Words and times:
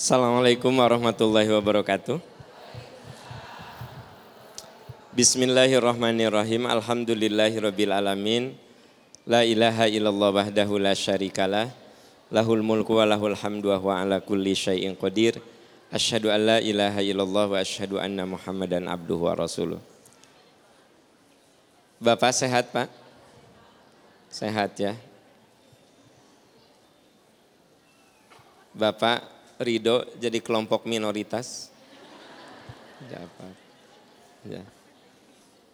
Assalamualaikum 0.00 0.72
warahmatullahi 0.80 1.52
wabarakatuh. 1.52 2.24
Bismillahirrahmanirrahim. 5.12 6.64
Alhamdulillahirabbil 6.64 7.92
alamin. 7.92 8.56
La 9.28 9.44
ilaha 9.44 9.92
illallah 9.92 10.32
wahdahu 10.32 10.80
la 10.80 10.96
syarikalah. 10.96 11.68
Lahul 12.32 12.64
mulku 12.64 12.96
wa 12.96 13.04
lahul 13.04 13.36
hamdu 13.36 13.68
wa 13.68 13.76
huwa 13.76 14.00
ala 14.00 14.24
kulli 14.24 14.56
syai'in 14.56 14.96
qadir. 14.96 15.36
Asyhadu 15.92 16.32
an 16.32 16.48
la 16.48 16.58
ilaha 16.64 17.04
illallah 17.04 17.44
wa 17.52 17.60
asyhadu 17.60 18.00
anna 18.00 18.24
Muhammadan 18.24 18.88
abduhu 18.88 19.28
wa 19.28 19.36
rasuluh. 19.36 19.84
Bapak 22.00 22.32
sehat, 22.32 22.72
Pak? 22.72 22.88
Sehat 24.32 24.72
ya. 24.80 24.96
Bapak 28.72 29.39
Ridho 29.60 30.08
jadi 30.16 30.40
kelompok 30.40 30.88
minoritas? 30.88 31.68
Ya. 34.40 34.64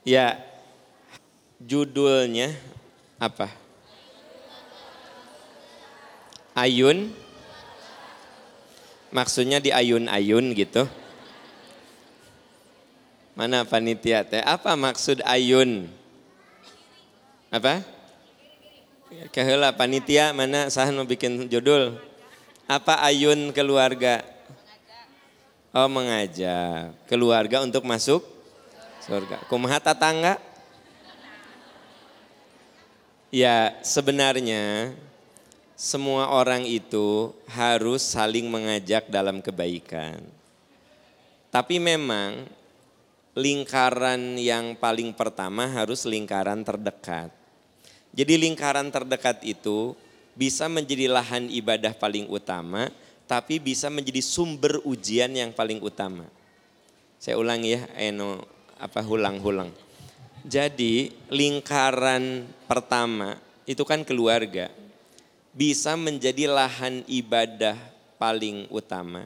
ya, 0.02 0.26
judulnya 1.62 2.50
apa? 3.14 3.46
Ayun. 6.58 7.14
Maksudnya 9.14 9.62
di 9.62 9.70
ayun-ayun 9.70 10.50
gitu. 10.58 10.90
Mana 13.38 13.62
panitia 13.62 14.26
teh? 14.26 14.42
Apa 14.42 14.74
maksud 14.74 15.22
ayun? 15.22 15.86
Apa? 17.54 17.86
Keheula 19.30 19.70
panitia 19.70 20.34
mana 20.34 20.66
sahan 20.74 20.98
mau 20.98 21.06
bikin 21.06 21.46
judul? 21.46 22.15
Apa 22.66 22.98
ayun 23.06 23.54
keluarga? 23.54 24.26
Oh 25.70 25.86
mengajak 25.86 26.98
keluarga 27.06 27.62
untuk 27.62 27.86
masuk 27.86 28.26
surga. 29.06 29.46
Kumaha 29.46 29.78
tetangga? 29.78 30.34
Ya 33.30 33.78
sebenarnya 33.86 34.98
semua 35.78 36.32
orang 36.34 36.66
itu 36.66 37.30
harus 37.46 38.02
saling 38.02 38.50
mengajak 38.50 39.06
dalam 39.14 39.38
kebaikan. 39.38 40.18
Tapi 41.54 41.78
memang 41.78 42.50
lingkaran 43.36 44.34
yang 44.42 44.74
paling 44.74 45.14
pertama 45.14 45.70
harus 45.70 46.02
lingkaran 46.02 46.66
terdekat. 46.66 47.30
Jadi 48.16 48.34
lingkaran 48.40 48.88
terdekat 48.90 49.44
itu 49.44 49.92
bisa 50.36 50.68
menjadi 50.68 51.08
lahan 51.08 51.48
ibadah 51.48 51.96
paling 51.96 52.28
utama, 52.28 52.92
tapi 53.24 53.56
bisa 53.58 53.88
menjadi 53.88 54.20
sumber 54.20 54.78
ujian 54.84 55.32
yang 55.32 55.50
paling 55.50 55.80
utama. 55.80 56.28
Saya 57.16 57.40
ulangi 57.40 57.74
ya, 57.74 57.82
eno 57.96 58.44
apa 58.76 59.00
hulang-hulang. 59.00 59.72
Jadi 60.46 61.10
lingkaran 61.32 62.46
pertama 62.68 63.40
itu 63.64 63.82
kan 63.82 64.04
keluarga. 64.04 64.70
Bisa 65.56 65.96
menjadi 65.96 66.46
lahan 66.52 67.00
ibadah 67.08 67.74
paling 68.20 68.68
utama. 68.68 69.24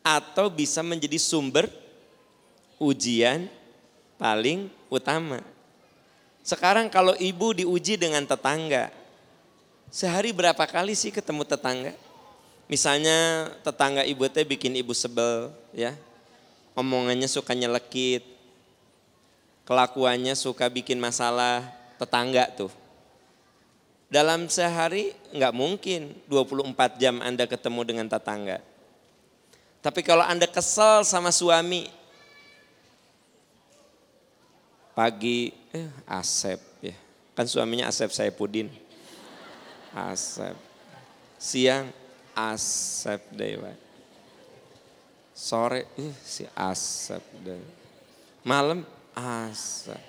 Atau 0.00 0.48
bisa 0.48 0.80
menjadi 0.80 1.20
sumber 1.20 1.68
ujian 2.80 3.46
paling 4.16 4.72
utama. 4.88 5.44
Sekarang 6.40 6.88
kalau 6.88 7.12
ibu 7.20 7.52
diuji 7.52 8.00
dengan 8.00 8.24
tetangga, 8.24 8.88
Sehari 9.90 10.34
berapa 10.34 10.64
kali 10.66 10.98
sih 10.98 11.14
ketemu 11.14 11.46
tetangga? 11.46 11.94
Misalnya 12.66 13.50
tetangga 13.62 14.02
ibu 14.02 14.26
teh 14.26 14.42
bikin 14.42 14.74
ibu 14.74 14.90
sebel 14.90 15.54
ya. 15.70 15.94
Omongannya 16.74 17.30
suka 17.30 17.54
nyelekit. 17.54 18.26
Kelakuannya 19.66 20.34
suka 20.34 20.66
bikin 20.70 20.98
masalah 20.98 21.62
tetangga 21.98 22.46
tuh. 22.54 22.70
Dalam 24.06 24.46
sehari 24.46 25.10
nggak 25.34 25.54
mungkin 25.54 26.14
24 26.30 27.02
jam 27.02 27.18
Anda 27.22 27.50
ketemu 27.50 27.82
dengan 27.82 28.06
tetangga. 28.06 28.62
Tapi 29.82 30.02
kalau 30.02 30.22
Anda 30.22 30.46
kesel 30.46 31.02
sama 31.02 31.30
suami, 31.34 31.90
pagi 34.94 35.54
eh 35.74 35.90
Asep 36.06 36.58
ya. 36.82 36.94
Kan 37.34 37.46
suaminya 37.50 37.90
Asep 37.90 38.10
saya 38.14 38.30
Pudin 38.30 38.70
Asep. 39.96 40.52
Siang 41.40 41.88
Asep 42.36 43.24
Dewa. 43.32 43.72
Sore 45.32 45.88
ih, 45.96 46.12
si 46.20 46.44
Asep 46.52 47.24
deh. 47.40 47.60
Malam 48.44 48.84
Asep. 49.16 50.00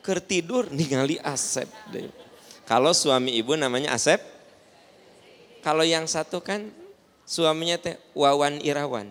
Kertidur 0.00 0.72
ningali 0.72 1.20
Asep 1.20 1.68
deh. 1.92 2.08
Kalau 2.64 2.96
suami 2.96 3.36
ibu 3.36 3.52
namanya 3.52 3.92
Asep. 3.92 4.20
Kalau 5.60 5.84
yang 5.84 6.08
satu 6.08 6.40
kan 6.40 6.72
suaminya 7.28 7.76
teh 7.76 7.96
Wawan 8.16 8.60
Irawan. 8.64 9.08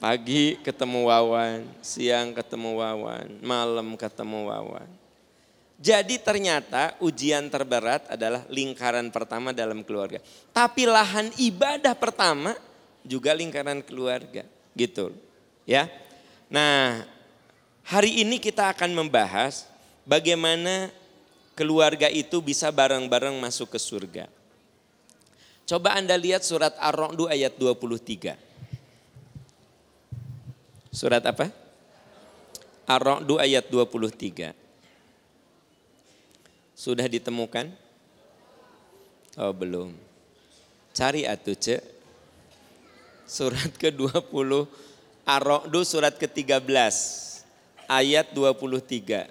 Pagi 0.00 0.56
ketemu 0.64 1.12
Wawan, 1.12 1.68
siang 1.84 2.32
ketemu 2.32 2.72
Wawan, 2.80 3.36
malam 3.44 4.00
ketemu 4.00 4.48
Wawan. 4.48 4.99
Jadi 5.80 6.20
ternyata 6.20 6.92
ujian 7.00 7.48
terberat 7.48 8.04
adalah 8.12 8.44
lingkaran 8.52 9.08
pertama 9.08 9.56
dalam 9.56 9.80
keluarga. 9.80 10.20
Tapi 10.52 10.84
lahan 10.84 11.32
ibadah 11.40 11.96
pertama 11.96 12.52
juga 13.00 13.32
lingkaran 13.32 13.80
keluarga, 13.80 14.44
gitu. 14.76 15.08
Ya. 15.64 15.88
Nah, 16.52 17.08
hari 17.80 18.20
ini 18.20 18.36
kita 18.36 18.68
akan 18.76 18.92
membahas 18.92 19.64
bagaimana 20.04 20.92
keluarga 21.56 22.12
itu 22.12 22.44
bisa 22.44 22.68
bareng-bareng 22.68 23.40
masuk 23.40 23.72
ke 23.72 23.80
surga. 23.80 24.28
Coba 25.64 25.96
Anda 25.96 26.12
lihat 26.20 26.44
surat 26.44 26.76
Ar-Ra'd 26.76 27.16
ayat 27.32 27.56
23. 27.56 28.36
Surat 30.92 31.24
apa? 31.24 31.48
Ar-Ra'd 32.84 33.32
ayat 33.40 33.64
23. 33.72 34.59
Sudah 36.80 37.04
ditemukan? 37.04 37.68
Oh 39.36 39.52
belum. 39.52 39.92
Cari 40.96 41.28
atuh 41.28 41.52
cek. 41.52 41.84
Surat 43.28 43.68
ke-20 43.76 44.64
Ar-Ra'du 45.28 45.84
surat 45.84 46.16
ke-13 46.16 46.64
ayat 47.84 48.32
23. 48.32 49.28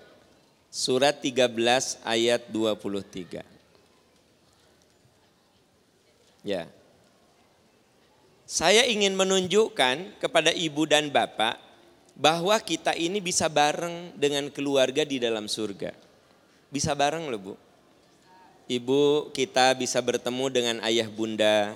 Surat 0.69 1.17
13 1.17 1.97
ayat 2.05 2.45
23. 2.53 3.41
Ya. 6.45 6.69
Saya 8.45 8.85
ingin 8.85 9.17
menunjukkan 9.17 10.21
kepada 10.21 10.53
ibu 10.53 10.85
dan 10.85 11.09
bapak 11.09 11.57
bahwa 12.13 12.61
kita 12.61 12.93
ini 12.93 13.17
bisa 13.17 13.49
bareng 13.49 14.13
dengan 14.13 14.53
keluarga 14.53 15.01
di 15.01 15.17
dalam 15.17 15.49
surga. 15.49 16.08
Bisa 16.69 16.93
bareng 16.93 17.25
loh 17.29 17.41
Bu. 17.41 17.53
Ibu 18.69 19.33
kita 19.33 19.73
bisa 19.73 19.97
bertemu 19.97 20.45
dengan 20.53 20.77
ayah 20.85 21.09
bunda, 21.09 21.73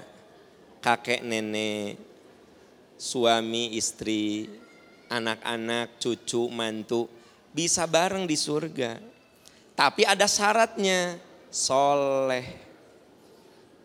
kakek 0.78 1.26
nenek, 1.26 1.98
suami 3.02 3.74
istri, 3.74 4.46
anak-anak, 5.10 5.98
cucu, 5.98 6.46
mantu. 6.54 7.10
Bisa 7.50 7.90
bareng 7.90 8.30
di 8.30 8.38
surga. 8.38 9.02
Tapi 9.74 10.06
ada 10.06 10.30
syaratnya, 10.30 11.18
soleh. 11.50 12.46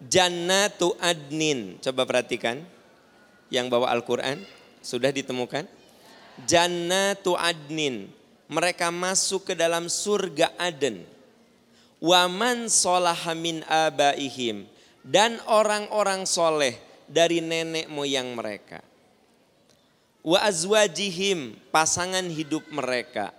Jannatu 0.05 0.93
adnin, 1.01 1.81
coba 1.81 2.05
perhatikan. 2.05 2.61
Yang 3.49 3.67
bawa 3.73 3.89
Al-Quran, 3.97 4.45
sudah 4.85 5.09
ditemukan? 5.09 5.65
Jannatu 6.45 7.33
adnin, 7.41 8.13
mereka 8.49 8.89
masuk 8.89 9.53
ke 9.53 9.55
dalam 9.55 9.87
surga 9.87 10.57
Aden. 10.57 11.05
Waman 12.01 12.73
solahamin 12.73 13.67
abaihim 13.69 14.65
dan 15.05 15.37
orang-orang 15.51 16.25
soleh 16.25 16.79
dari 17.05 17.45
nenek 17.45 17.93
moyang 17.93 18.33
mereka. 18.33 18.81
Wa 20.25 20.47
azwajihim 20.49 21.59
pasangan 21.69 22.25
hidup 22.31 22.65
mereka. 22.73 23.35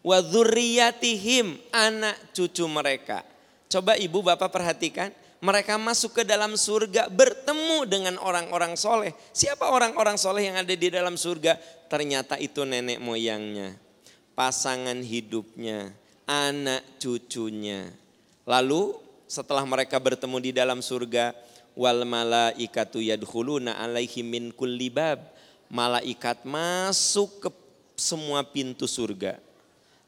Wa 0.00 0.24
dzurriyyatihim 0.24 1.60
anak 1.74 2.16
cucu 2.32 2.64
mereka. 2.70 3.26
Coba 3.70 3.98
ibu 3.98 4.24
bapak 4.24 4.48
perhatikan, 4.48 5.12
mereka 5.42 5.76
masuk 5.76 6.20
ke 6.20 6.22
dalam 6.24 6.56
surga 6.56 7.10
bertemu 7.12 7.84
dengan 7.90 8.14
orang-orang 8.22 8.78
soleh. 8.78 9.12
Siapa 9.34 9.68
orang-orang 9.68 10.16
soleh 10.16 10.48
yang 10.48 10.56
ada 10.56 10.72
di 10.72 10.88
dalam 10.88 11.18
surga? 11.18 11.58
Ternyata 11.90 12.38
itu 12.38 12.62
nenek 12.62 13.02
moyangnya 13.02 13.89
pasangan 14.40 14.96
hidupnya, 15.04 15.92
anak 16.24 16.80
cucunya. 16.96 17.92
Lalu 18.48 18.96
setelah 19.28 19.68
mereka 19.68 20.00
bertemu 20.00 20.36
di 20.40 20.50
dalam 20.56 20.80
surga, 20.80 21.36
wal 21.76 22.08
malaikatu 22.08 23.04
yadkhuluna 23.04 23.76
alaihim 23.76 24.24
min 24.24 24.44
kulli 24.48 24.88
bab. 24.88 25.20
Malaikat 25.68 26.48
masuk 26.48 27.44
ke 27.44 27.48
semua 28.00 28.40
pintu 28.40 28.88
surga. 28.88 29.36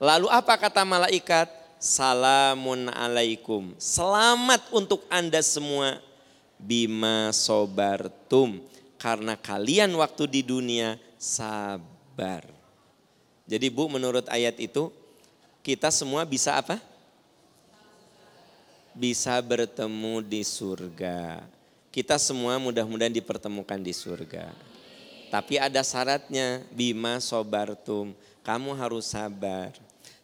Lalu 0.00 0.32
apa 0.32 0.56
kata 0.56 0.80
malaikat? 0.80 1.52
Salamun 1.76 2.88
alaikum. 2.88 3.76
Selamat 3.76 4.64
untuk 4.72 5.04
Anda 5.12 5.44
semua 5.44 6.00
bima 6.56 7.36
sobartum. 7.36 8.64
Karena 8.96 9.36
kalian 9.36 9.92
waktu 9.92 10.24
di 10.24 10.40
dunia 10.40 10.96
sabar. 11.20 12.61
Jadi 13.46 13.66
Bu 13.68 13.90
menurut 13.90 14.26
ayat 14.30 14.58
itu 14.62 14.92
kita 15.62 15.90
semua 15.94 16.26
bisa 16.26 16.58
apa? 16.58 16.78
Bisa 18.92 19.38
bertemu 19.40 20.20
di 20.20 20.42
surga. 20.42 21.42
Kita 21.92 22.16
semua 22.16 22.56
mudah-mudahan 22.56 23.12
dipertemukan 23.12 23.80
di 23.80 23.92
surga. 23.92 24.52
Tapi 25.32 25.56
ada 25.56 25.80
syaratnya, 25.80 26.60
bima 26.76 27.16
sobartum. 27.16 28.12
Kamu 28.44 28.76
harus 28.76 29.08
sabar. 29.08 29.72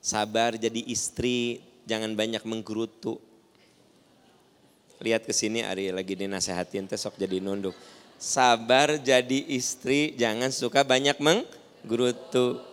Sabar 0.04 0.56
jadi 0.60 0.84
istri, 0.84 1.64
jangan 1.88 2.12
banyak 2.12 2.44
menggerutu. 2.44 3.16
Lihat 5.00 5.24
ke 5.24 5.32
sini 5.32 5.64
Ari 5.64 5.94
lagi 5.94 6.12
dinasehatin 6.12 6.84
teh 6.90 7.00
sok 7.00 7.16
jadi 7.16 7.40
nunduk. 7.40 7.72
Sabar 8.20 9.00
jadi 9.00 9.48
istri, 9.48 10.12
jangan 10.18 10.52
suka 10.52 10.84
banyak 10.84 11.16
menggerutu. 11.22 12.67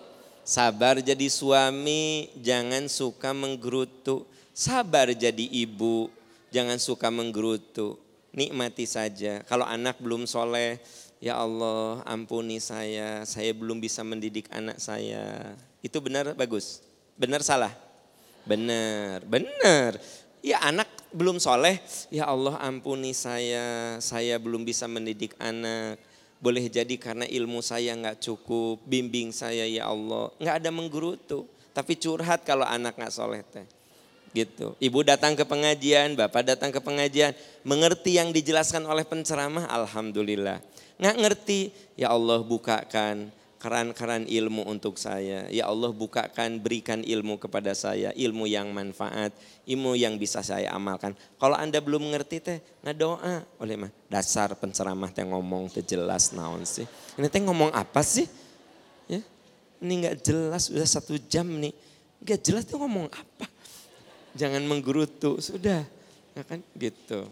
Sabar 0.45 1.01
jadi 1.01 1.25
suami, 1.25 2.30
jangan 2.38 2.86
suka 2.86 3.33
menggerutu. 3.33 4.30
Sabar 4.53 5.09
jadi 5.12 5.45
ibu, 5.50 6.07
jangan 6.53 6.77
suka 6.77 7.09
menggerutu. 7.09 7.97
Nikmati 8.30 8.86
saja. 8.86 9.42
Kalau 9.50 9.65
anak 9.65 9.97
belum 9.97 10.30
soleh, 10.30 10.77
Ya 11.24 11.39
Allah 11.39 12.03
ampuni 12.03 12.59
saya, 12.59 13.24
saya 13.24 13.50
belum 13.56 13.80
bisa 13.80 14.03
mendidik 14.03 14.45
anak 14.51 14.77
saya. 14.77 15.57
Itu 15.80 16.03
benar 16.03 16.36
bagus? 16.36 16.86
Benar 17.15 17.42
salah? 17.42 17.71
Benar, 18.45 19.25
benar. 19.25 19.97
Ya 20.45 20.62
anak 20.62 20.86
belum 21.09 21.42
soleh, 21.42 21.81
ya 22.13 22.30
Allah 22.30 22.62
ampuni 22.62 23.15
saya, 23.18 23.97
saya 24.03 24.38
belum 24.38 24.62
bisa 24.68 24.86
mendidik 24.86 25.33
anak. 25.42 25.97
Boleh 26.40 26.68
jadi 26.68 26.96
karena 27.00 27.26
ilmu 27.26 27.64
saya 27.64 27.96
nggak 27.96 28.22
cukup, 28.22 28.84
bimbing 28.86 29.32
saya 29.32 29.66
ya 29.66 29.90
Allah. 29.90 30.30
Nggak 30.38 30.56
ada 30.62 30.70
menggerutu, 30.70 31.48
tapi 31.74 31.96
curhat 31.98 32.44
kalau 32.44 32.68
anak 32.68 32.96
nggak 32.96 33.14
soleh 33.14 33.42
teh 33.46 33.66
gitu. 34.36 34.76
Ibu 34.84 35.08
datang 35.08 35.32
ke 35.32 35.48
pengajian, 35.48 36.20
bapak 36.20 36.44
datang 36.44 36.68
ke 36.68 36.84
pengajian, 36.84 37.32
mengerti 37.64 38.20
yang 38.20 38.36
dijelaskan 38.36 38.84
oleh 38.84 39.08
penceramah, 39.08 39.64
alhamdulillah 39.72 40.60
nggak 40.96 41.16
ngerti, 41.20 41.72
ya 42.00 42.12
Allah 42.12 42.40
bukakan 42.44 43.31
keran-keran 43.66 44.30
ilmu 44.30 44.62
untuk 44.70 44.94
saya. 45.02 45.50
Ya 45.50 45.66
Allah 45.66 45.90
bukakan, 45.90 46.62
berikan 46.62 47.02
ilmu 47.02 47.42
kepada 47.42 47.74
saya, 47.74 48.14
ilmu 48.14 48.46
yang 48.46 48.70
manfaat, 48.70 49.34
ilmu 49.66 49.98
yang 49.98 50.22
bisa 50.22 50.46
saya 50.46 50.70
amalkan. 50.70 51.18
Kalau 51.42 51.58
anda 51.58 51.82
belum 51.82 52.14
ngerti 52.14 52.38
teh, 52.46 52.62
doa 52.94 53.42
oleh 53.58 53.74
mah 53.74 53.90
dasar 54.06 54.54
penceramah 54.54 55.10
teh 55.10 55.26
ngomong 55.26 55.74
teh 55.74 55.82
jelas 55.82 56.30
naon 56.38 56.62
sih. 56.62 56.86
Ini 57.18 57.26
teh 57.26 57.42
ngomong 57.42 57.74
apa 57.74 58.06
sih? 58.06 58.30
Ya, 59.10 59.26
ini 59.82 59.94
nggak 60.06 60.22
jelas 60.22 60.70
sudah 60.70 60.86
satu 60.86 61.18
jam 61.26 61.50
nih, 61.50 61.74
nggak 62.22 62.46
jelas 62.46 62.70
tuh 62.70 62.78
ngomong 62.78 63.10
apa. 63.10 63.50
Jangan 64.38 64.62
menggerutu, 64.62 65.42
sudah, 65.42 65.82
ya 66.38 66.44
kan 66.46 66.62
gitu. 66.78 67.26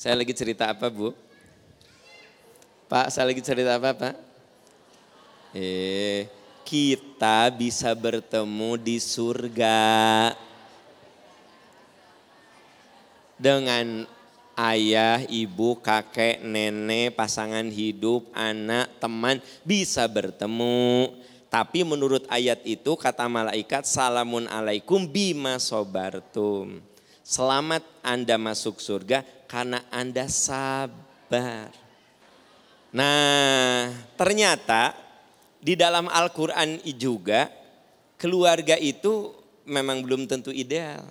Saya 0.00 0.16
lagi 0.16 0.32
cerita 0.32 0.72
apa 0.72 0.88
bu? 0.88 1.12
Pak, 2.88 3.12
saya 3.12 3.28
lagi 3.28 3.44
cerita 3.44 3.76
apa 3.76 3.92
Pak? 3.92 4.33
Eh, 5.54 6.26
kita 6.66 7.46
bisa 7.54 7.94
bertemu 7.94 8.74
di 8.74 8.98
surga 8.98 10.34
dengan 13.38 14.02
ayah, 14.58 15.22
ibu, 15.30 15.78
kakek, 15.78 16.42
nenek, 16.42 17.14
pasangan 17.14 17.70
hidup, 17.70 18.26
anak, 18.34 18.98
teman 18.98 19.38
bisa 19.62 20.10
bertemu. 20.10 21.14
Tapi 21.46 21.86
menurut 21.86 22.26
ayat 22.26 22.58
itu 22.66 22.98
kata 22.98 23.30
malaikat 23.30 23.86
salamun 23.86 24.50
alaikum 24.50 25.06
bima 25.06 25.62
sobartum. 25.62 26.82
Selamat 27.22 27.86
Anda 28.02 28.34
masuk 28.42 28.82
surga 28.82 29.22
karena 29.46 29.86
Anda 29.94 30.26
sabar. 30.26 31.70
Nah, 32.90 33.94
ternyata 34.18 35.03
di 35.64 35.80
dalam 35.80 36.12
Al-Quran 36.12 36.84
juga 37.00 37.48
keluarga 38.20 38.76
itu 38.76 39.32
memang 39.64 40.04
belum 40.04 40.28
tentu 40.28 40.52
ideal. 40.52 41.08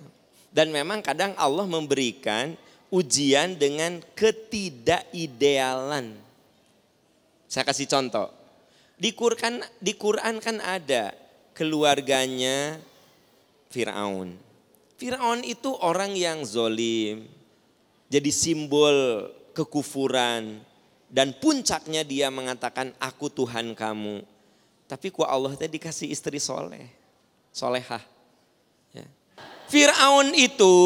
Dan 0.54 0.70
memang 0.70 1.02
kadang 1.02 1.34
Allah 1.34 1.66
memberikan 1.66 2.54
ujian 2.94 3.58
dengan 3.58 3.98
ketidakidealan. 4.14 6.14
Saya 7.50 7.66
kasih 7.66 7.90
contoh. 7.90 8.30
Di 8.94 9.10
Quran, 9.10 9.58
di 9.82 9.98
Quran 9.98 10.38
kan 10.38 10.62
ada 10.62 11.10
keluarganya 11.58 12.78
Fir'aun. 13.74 14.38
Fir'aun 14.94 15.42
itu 15.42 15.74
orang 15.82 16.14
yang 16.14 16.46
zolim, 16.46 17.26
jadi 18.06 18.30
simbol 18.30 19.26
kekufuran, 19.50 20.62
dan 21.10 21.34
puncaknya 21.42 22.06
dia 22.06 22.30
mengatakan 22.30 22.94
aku 23.02 23.26
Tuhan 23.26 23.74
kamu. 23.74 24.33
Tapi 24.84 25.08
ku 25.08 25.24
Allah 25.24 25.56
tadi 25.56 25.80
dikasih 25.80 26.12
istri 26.12 26.36
soleh, 26.36 26.84
solehah. 27.48 28.04
Ya. 28.92 29.06
Fir'aun 29.72 30.36
itu 30.36 30.76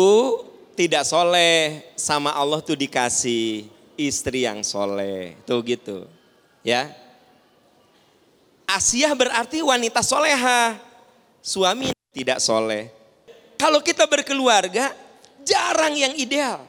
tidak 0.78 1.02
soleh 1.02 1.82
sama 1.98 2.30
Allah 2.30 2.62
tuh 2.62 2.78
dikasih 2.78 3.66
istri 3.98 4.46
yang 4.46 4.62
soleh. 4.62 5.34
Tuh 5.42 5.58
gitu. 5.66 6.06
Ya. 6.62 6.94
Asia 8.62 9.10
berarti 9.18 9.58
wanita 9.58 9.98
soleha. 10.06 10.78
Suami 11.42 11.90
tidak 12.14 12.38
soleh. 12.38 12.94
Kalau 13.58 13.82
kita 13.82 14.06
berkeluarga 14.06 14.94
jarang 15.42 15.98
yang 15.98 16.14
ideal. 16.14 16.62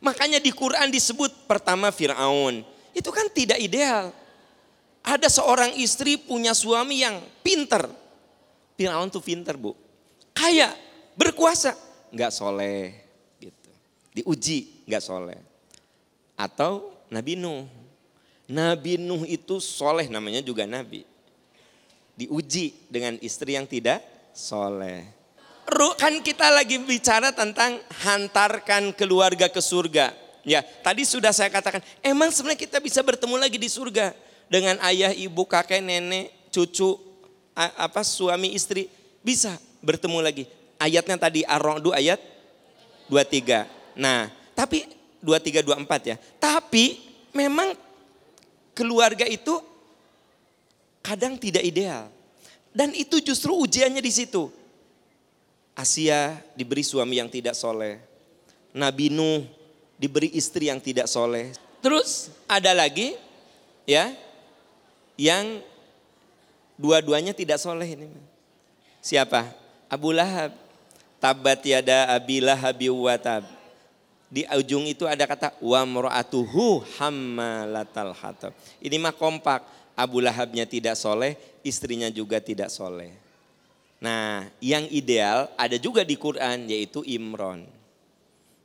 Makanya 0.00 0.38
di 0.40 0.54
Quran 0.54 0.88
disebut 0.88 1.44
pertama 1.44 1.92
Fir'aun. 1.92 2.64
Itu 2.94 3.10
kan 3.12 3.28
tidak 3.28 3.60
ideal. 3.60 4.14
Ada 5.08 5.32
seorang 5.32 5.72
istri 5.80 6.20
punya 6.20 6.52
suami 6.52 7.00
yang 7.00 7.16
pinter. 7.40 7.88
Fir'aun 8.76 9.08
tuh 9.08 9.24
pinter 9.24 9.56
bu. 9.56 9.72
Kaya, 10.36 10.68
berkuasa. 11.16 11.72
Nggak 12.12 12.28
soleh. 12.28 12.92
Gitu. 13.40 13.70
Diuji, 14.20 14.84
nggak 14.84 15.00
soleh. 15.00 15.40
Atau 16.36 16.92
Nabi 17.08 17.40
Nuh. 17.40 17.64
Nabi 18.52 19.00
Nuh 19.00 19.24
itu 19.24 19.56
soleh 19.64 20.12
namanya 20.12 20.44
juga 20.44 20.68
Nabi. 20.68 21.08
Diuji 22.12 22.76
dengan 22.92 23.16
istri 23.24 23.56
yang 23.56 23.64
tidak 23.64 24.04
soleh 24.36 25.18
kan 26.00 26.24
kita 26.24 26.48
lagi 26.48 26.80
bicara 26.80 27.28
tentang 27.28 27.76
hantarkan 28.00 28.96
keluarga 28.96 29.52
ke 29.52 29.60
surga. 29.60 30.16
Ya, 30.48 30.64
tadi 30.64 31.04
sudah 31.04 31.28
saya 31.28 31.52
katakan, 31.52 31.84
emang 32.00 32.32
sebenarnya 32.32 32.64
kita 32.64 32.80
bisa 32.80 33.04
bertemu 33.04 33.36
lagi 33.36 33.60
di 33.60 33.68
surga 33.68 34.16
dengan 34.48 34.80
ayah, 34.84 35.12
ibu, 35.12 35.44
kakek, 35.44 35.84
nenek, 35.84 36.32
cucu, 36.52 36.96
apa 37.54 38.00
suami, 38.04 38.56
istri 38.56 38.88
bisa 39.20 39.56
bertemu 39.84 40.18
lagi. 40.24 40.44
Ayatnya 40.80 41.16
tadi 41.20 41.44
Ar-Ra'd 41.44 41.84
ayat 41.92 42.20
23. 43.10 43.98
Nah, 43.98 44.30
tapi 44.56 44.88
23 45.20 45.64
24 45.64 46.10
ya. 46.10 46.16
Tapi 46.38 46.98
memang 47.34 47.74
keluarga 48.72 49.26
itu 49.26 49.58
kadang 51.02 51.34
tidak 51.34 51.66
ideal. 51.66 52.06
Dan 52.70 52.94
itu 52.94 53.18
justru 53.18 53.56
ujiannya 53.58 53.98
di 53.98 54.12
situ. 54.12 54.46
Asia 55.74 56.38
diberi 56.54 56.82
suami 56.86 57.18
yang 57.18 57.30
tidak 57.30 57.54
soleh. 57.58 57.98
Nabi 58.74 59.10
Nuh 59.10 59.42
diberi 59.98 60.30
istri 60.34 60.70
yang 60.70 60.78
tidak 60.78 61.10
soleh. 61.10 61.50
Terus 61.82 62.30
ada 62.46 62.70
lagi 62.74 63.18
ya 63.82 64.14
yang 65.18 65.60
dua-duanya 66.78 67.34
tidak 67.34 67.58
soleh 67.58 67.98
ini. 67.98 68.08
Siapa? 69.02 69.50
Abu 69.90 70.14
Lahab. 70.14 70.54
Tabat 71.18 71.66
yada 71.66 72.14
abilah 72.14 72.54
habi 72.54 72.86
watab. 72.86 73.42
Di 74.30 74.46
ujung 74.54 74.86
itu 74.86 75.02
ada 75.02 75.26
kata 75.26 75.58
wa 75.58 75.82
mura'atuhu 75.82 76.86
hammalatal 76.94 78.14
hatab. 78.14 78.54
Ini 78.78 78.96
mah 79.02 79.12
kompak. 79.12 79.66
Abu 79.98 80.22
Lahabnya 80.22 80.62
tidak 80.62 80.94
soleh, 80.94 81.34
istrinya 81.66 82.06
juga 82.06 82.38
tidak 82.38 82.70
soleh. 82.70 83.10
Nah, 83.98 84.46
yang 84.62 84.86
ideal 84.94 85.50
ada 85.58 85.74
juga 85.74 86.06
di 86.06 86.14
Quran 86.14 86.70
yaitu 86.70 87.02
Imron. 87.02 87.66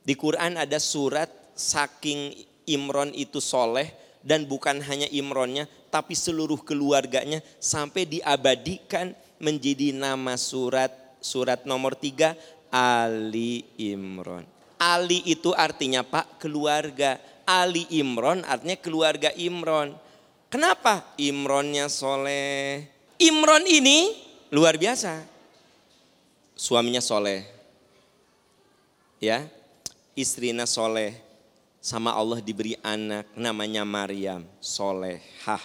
Di 0.06 0.14
Quran 0.14 0.54
ada 0.54 0.78
surat 0.78 1.26
saking 1.58 2.38
Imron 2.70 3.10
itu 3.18 3.42
soleh 3.42 3.90
dan 4.24 4.48
bukan 4.48 4.80
hanya 4.80 5.06
Imronnya 5.12 5.68
tapi 5.92 6.16
seluruh 6.16 6.58
keluarganya 6.64 7.44
sampai 7.60 8.08
diabadikan 8.08 9.12
menjadi 9.36 9.92
nama 9.92 10.34
surat 10.40 10.90
surat 11.20 11.68
nomor 11.68 11.94
tiga 11.94 12.32
Ali 12.74 13.62
Imron. 13.78 14.42
Ali 14.80 15.22
itu 15.24 15.54
artinya 15.54 16.02
Pak 16.02 16.42
keluarga. 16.42 17.22
Ali 17.44 17.84
Imron 17.94 18.42
artinya 18.42 18.74
keluarga 18.80 19.30
Imron. 19.36 19.94
Kenapa? 20.50 21.14
Imronnya 21.20 21.86
soleh. 21.86 22.88
Imron 23.20 23.62
ini 23.68 24.16
luar 24.50 24.74
biasa. 24.80 25.22
Suaminya 26.58 27.04
soleh. 27.04 27.46
Ya, 29.22 29.46
istrinya 30.18 30.68
soleh. 30.68 31.23
Sama 31.84 32.16
Allah 32.16 32.40
diberi 32.40 32.80
anak 32.80 33.28
namanya 33.36 33.84
Maryam, 33.84 34.40
solehah. 34.56 35.60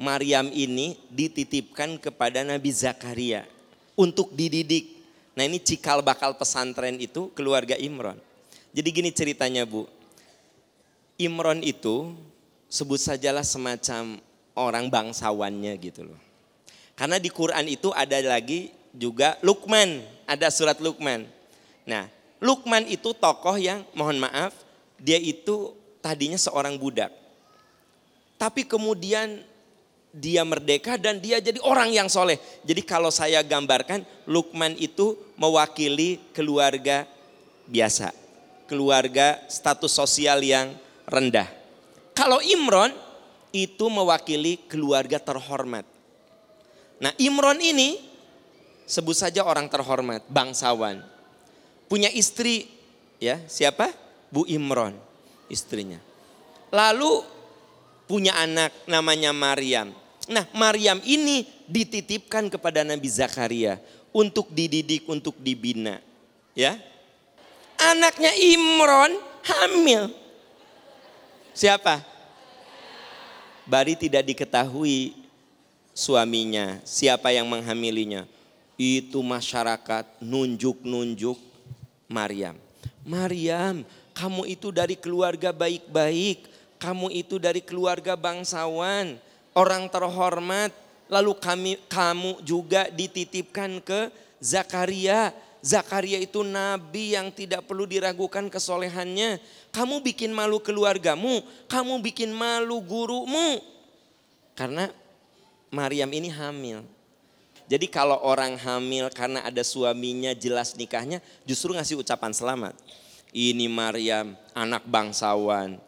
Maryam 0.00 0.48
ini 0.48 0.96
dititipkan 1.12 2.00
kepada 2.00 2.40
Nabi 2.40 2.72
Zakaria 2.72 3.44
untuk 3.92 4.32
dididik. 4.32 4.88
Nah 5.36 5.44
ini 5.44 5.60
cikal 5.60 6.00
bakal 6.00 6.32
pesantren 6.40 6.96
itu 6.96 7.28
keluarga 7.36 7.76
Imron. 7.76 8.16
Jadi 8.72 8.88
gini 8.88 9.12
ceritanya 9.12 9.68
Bu, 9.68 9.84
Imron 11.20 11.60
itu 11.60 12.16
sebut 12.72 12.96
sajalah 12.96 13.44
semacam 13.44 14.16
orang 14.56 14.88
bangsawannya 14.88 15.76
gitu 15.76 16.08
loh. 16.08 16.20
Karena 16.96 17.20
di 17.20 17.28
Quran 17.28 17.68
itu 17.68 17.92
ada 17.92 18.16
lagi 18.24 18.72
juga 18.96 19.36
Lukman, 19.44 20.00
ada 20.24 20.48
surat 20.48 20.80
Lukman. 20.80 21.28
Nah, 21.84 22.08
Lukman 22.40 22.88
itu 22.88 23.12
tokoh 23.12 23.60
yang 23.60 23.84
mohon 23.92 24.16
maaf, 24.16 24.56
dia 25.02 25.18
itu 25.18 25.74
tadinya 25.98 26.38
seorang 26.38 26.78
budak. 26.78 27.10
Tapi 28.38 28.62
kemudian 28.62 29.42
dia 30.14 30.46
merdeka 30.46 30.94
dan 30.94 31.18
dia 31.18 31.42
jadi 31.42 31.58
orang 31.66 31.90
yang 31.90 32.06
soleh. 32.06 32.38
Jadi 32.62 32.86
kalau 32.86 33.10
saya 33.10 33.42
gambarkan 33.42 34.06
Lukman 34.30 34.78
itu 34.78 35.18
mewakili 35.34 36.22
keluarga 36.30 37.02
biasa. 37.66 38.14
Keluarga 38.70 39.42
status 39.50 39.90
sosial 39.90 40.38
yang 40.46 40.70
rendah. 41.10 41.50
Kalau 42.14 42.38
Imron 42.44 42.94
itu 43.50 43.86
mewakili 43.90 44.60
keluarga 44.70 45.18
terhormat. 45.18 45.84
Nah 47.02 47.12
Imron 47.18 47.58
ini 47.58 48.00
sebut 48.86 49.16
saja 49.16 49.42
orang 49.42 49.66
terhormat, 49.66 50.24
bangsawan. 50.30 51.02
Punya 51.88 52.08
istri 52.12 52.68
ya 53.20 53.40
siapa? 53.48 54.01
Bu 54.32 54.48
Imron 54.48 54.96
istrinya. 55.52 56.00
Lalu 56.72 57.20
punya 58.08 58.32
anak 58.40 58.72
namanya 58.88 59.36
Maryam. 59.36 59.92
Nah 60.26 60.48
Maryam 60.56 60.98
ini 61.04 61.44
dititipkan 61.68 62.48
kepada 62.48 62.80
Nabi 62.80 63.06
Zakaria 63.12 63.76
untuk 64.08 64.48
dididik, 64.48 65.04
untuk 65.04 65.36
dibina. 65.36 66.00
Ya, 66.56 66.80
Anaknya 67.82 68.30
Imron 68.38 69.18
hamil. 69.42 70.14
Siapa? 71.50 71.98
Bari 73.66 73.98
tidak 73.98 74.22
diketahui 74.30 75.18
suaminya, 75.90 76.78
siapa 76.86 77.34
yang 77.34 77.50
menghamilinya. 77.50 78.22
Itu 78.78 79.18
masyarakat 79.20 80.22
nunjuk-nunjuk 80.22 81.38
Maryam. 82.06 82.54
Maryam, 83.02 83.82
kamu 84.12 84.48
itu 84.48 84.68
dari 84.72 84.96
keluarga 84.96 85.50
baik-baik, 85.50 86.48
kamu 86.80 87.12
itu 87.12 87.36
dari 87.40 87.60
keluarga 87.64 88.16
bangsawan, 88.16 89.16
orang 89.56 89.88
terhormat, 89.88 90.72
lalu 91.12 91.32
kami 91.36 91.72
kamu 91.88 92.40
juga 92.44 92.88
dititipkan 92.88 93.80
ke 93.84 94.08
Zakaria. 94.40 95.32
Zakaria 95.62 96.18
itu 96.18 96.42
nabi 96.42 97.14
yang 97.14 97.30
tidak 97.30 97.70
perlu 97.70 97.86
diragukan 97.86 98.50
kesolehannya. 98.50 99.38
Kamu 99.70 100.02
bikin 100.02 100.34
malu 100.34 100.58
keluargamu, 100.58 101.38
kamu 101.70 102.02
bikin 102.02 102.34
malu 102.34 102.82
gurumu. 102.82 103.62
Karena 104.58 104.90
Maryam 105.70 106.10
ini 106.10 106.28
hamil. 106.28 106.82
Jadi 107.70 107.86
kalau 107.88 108.20
orang 108.20 108.58
hamil 108.58 109.08
karena 109.14 109.40
ada 109.46 109.64
suaminya 109.64 110.36
jelas 110.36 110.76
nikahnya 110.76 111.24
justru 111.46 111.72
ngasih 111.72 112.04
ucapan 112.04 112.34
selamat. 112.34 112.74
Ini 113.32 113.64
Maryam 113.66 114.36
anak 114.52 114.84
bangsawan 114.84 115.80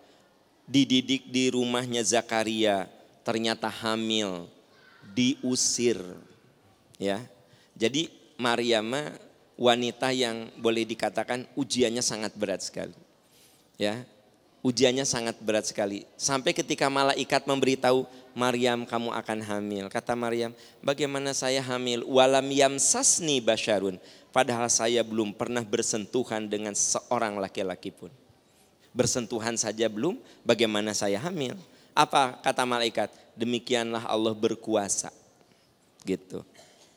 dididik 0.65 1.29
di 1.29 1.53
rumahnya 1.53 2.01
Zakaria 2.01 2.89
ternyata 3.21 3.69
hamil 3.69 4.49
diusir 5.13 6.01
ya. 6.97 7.21
Jadi 7.77 8.09
Maryam 8.41 9.13
wanita 9.61 10.11
yang 10.11 10.51
boleh 10.59 10.89
dikatakan 10.89 11.47
ujiannya 11.55 12.01
sangat 12.01 12.33
berat 12.35 12.65
sekali. 12.65 12.97
Ya, 13.77 14.07
ujiannya 14.65 15.05
sangat 15.05 15.37
berat 15.45 15.69
sekali. 15.69 16.09
Sampai 16.17 16.57
ketika 16.57 16.89
malaikat 16.89 17.45
memberitahu, 17.45 18.09
Maryam 18.33 18.89
kamu 18.89 19.13
akan 19.13 19.39
hamil. 19.45 19.85
Kata 19.93 20.17
Maryam, 20.17 20.57
bagaimana 20.81 21.37
saya 21.37 21.61
hamil? 21.61 22.01
Walam 22.09 22.49
yamsasni 22.49 23.45
basyarun. 23.45 24.01
Padahal 24.33 24.67
saya 24.73 25.05
belum 25.05 25.37
pernah 25.37 25.63
bersentuhan 25.63 26.49
dengan 26.49 26.73
seorang 26.75 27.39
laki-laki 27.39 27.93
pun. 27.93 28.11
Bersentuhan 28.91 29.55
saja 29.55 29.87
belum, 29.87 30.19
bagaimana 30.43 30.97
saya 30.97 31.21
hamil? 31.21 31.55
Apa 31.95 32.41
kata 32.43 32.67
malaikat? 32.67 33.13
Demikianlah 33.39 34.03
Allah 34.09 34.35
berkuasa. 34.35 35.15
Gitu. 36.03 36.43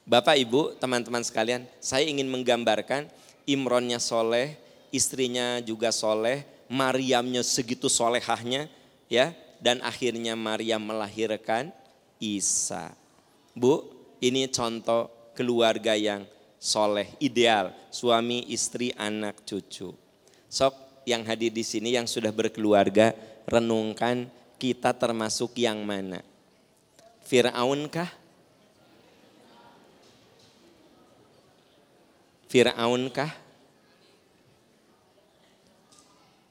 Bapak 0.07 0.39
Ibu, 0.39 0.79
teman-teman 0.79 1.21
sekalian, 1.21 1.67
saya 1.83 2.07
ingin 2.07 2.25
menggambarkan 2.31 3.11
Imronnya 3.47 4.01
soleh, 4.01 4.55
istrinya 4.89 5.59
juga 5.63 5.91
soleh, 5.93 6.43
Maryamnya 6.67 7.43
segitu 7.43 7.87
solehahnya, 7.87 8.67
ya, 9.07 9.31
dan 9.63 9.81
akhirnya 9.81 10.35
Maryam 10.37 10.83
melahirkan 10.83 11.71
Isa. 12.21 12.93
Bu, 13.57 13.87
ini 14.21 14.45
contoh 14.51 15.09
keluarga 15.33 15.93
yang 15.93 16.25
soleh, 16.57 17.09
ideal, 17.21 17.73
suami, 17.93 18.45
istri, 18.49 18.93
anak, 18.97 19.45
cucu. 19.45 19.93
Sok 20.49 21.05
yang 21.07 21.23
hadir 21.23 21.53
di 21.53 21.63
sini 21.63 21.95
yang 21.95 22.09
sudah 22.09 22.33
berkeluarga, 22.33 23.13
renungkan 23.47 24.27
kita 24.57 24.91
termasuk 24.91 25.55
yang 25.55 25.85
mana? 25.85 26.19
Fir'aun 27.23 27.87
kah? 27.87 28.11
Fir'aun 32.49 33.11
kah? 33.13 33.46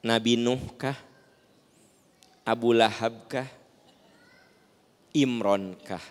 Nabi 0.07 0.39
Nuh 0.39 0.63
kah? 0.79 0.95
Abu 2.47 2.71
Lahab 2.71 3.27
kah? 3.27 3.47
Imron 5.11 5.75
kah? 5.83 6.03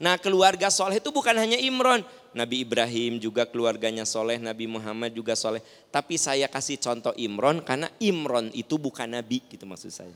Nah 0.00 0.20
keluarga 0.20 0.68
soleh 0.68 1.00
itu 1.00 1.08
bukan 1.08 1.32
hanya 1.40 1.56
Imron. 1.56 2.04
Nabi 2.30 2.62
Ibrahim 2.62 3.18
juga 3.18 3.42
keluarganya 3.48 4.06
soleh, 4.06 4.36
Nabi 4.36 4.68
Muhammad 4.68 5.16
juga 5.16 5.32
soleh. 5.32 5.64
Tapi 5.88 6.20
saya 6.20 6.46
kasih 6.46 6.76
contoh 6.76 7.16
Imron 7.16 7.64
karena 7.64 7.88
Imron 7.98 8.52
itu 8.52 8.76
bukan 8.76 9.08
Nabi 9.08 9.40
gitu 9.48 9.64
maksud 9.64 9.90
saya. 9.90 10.14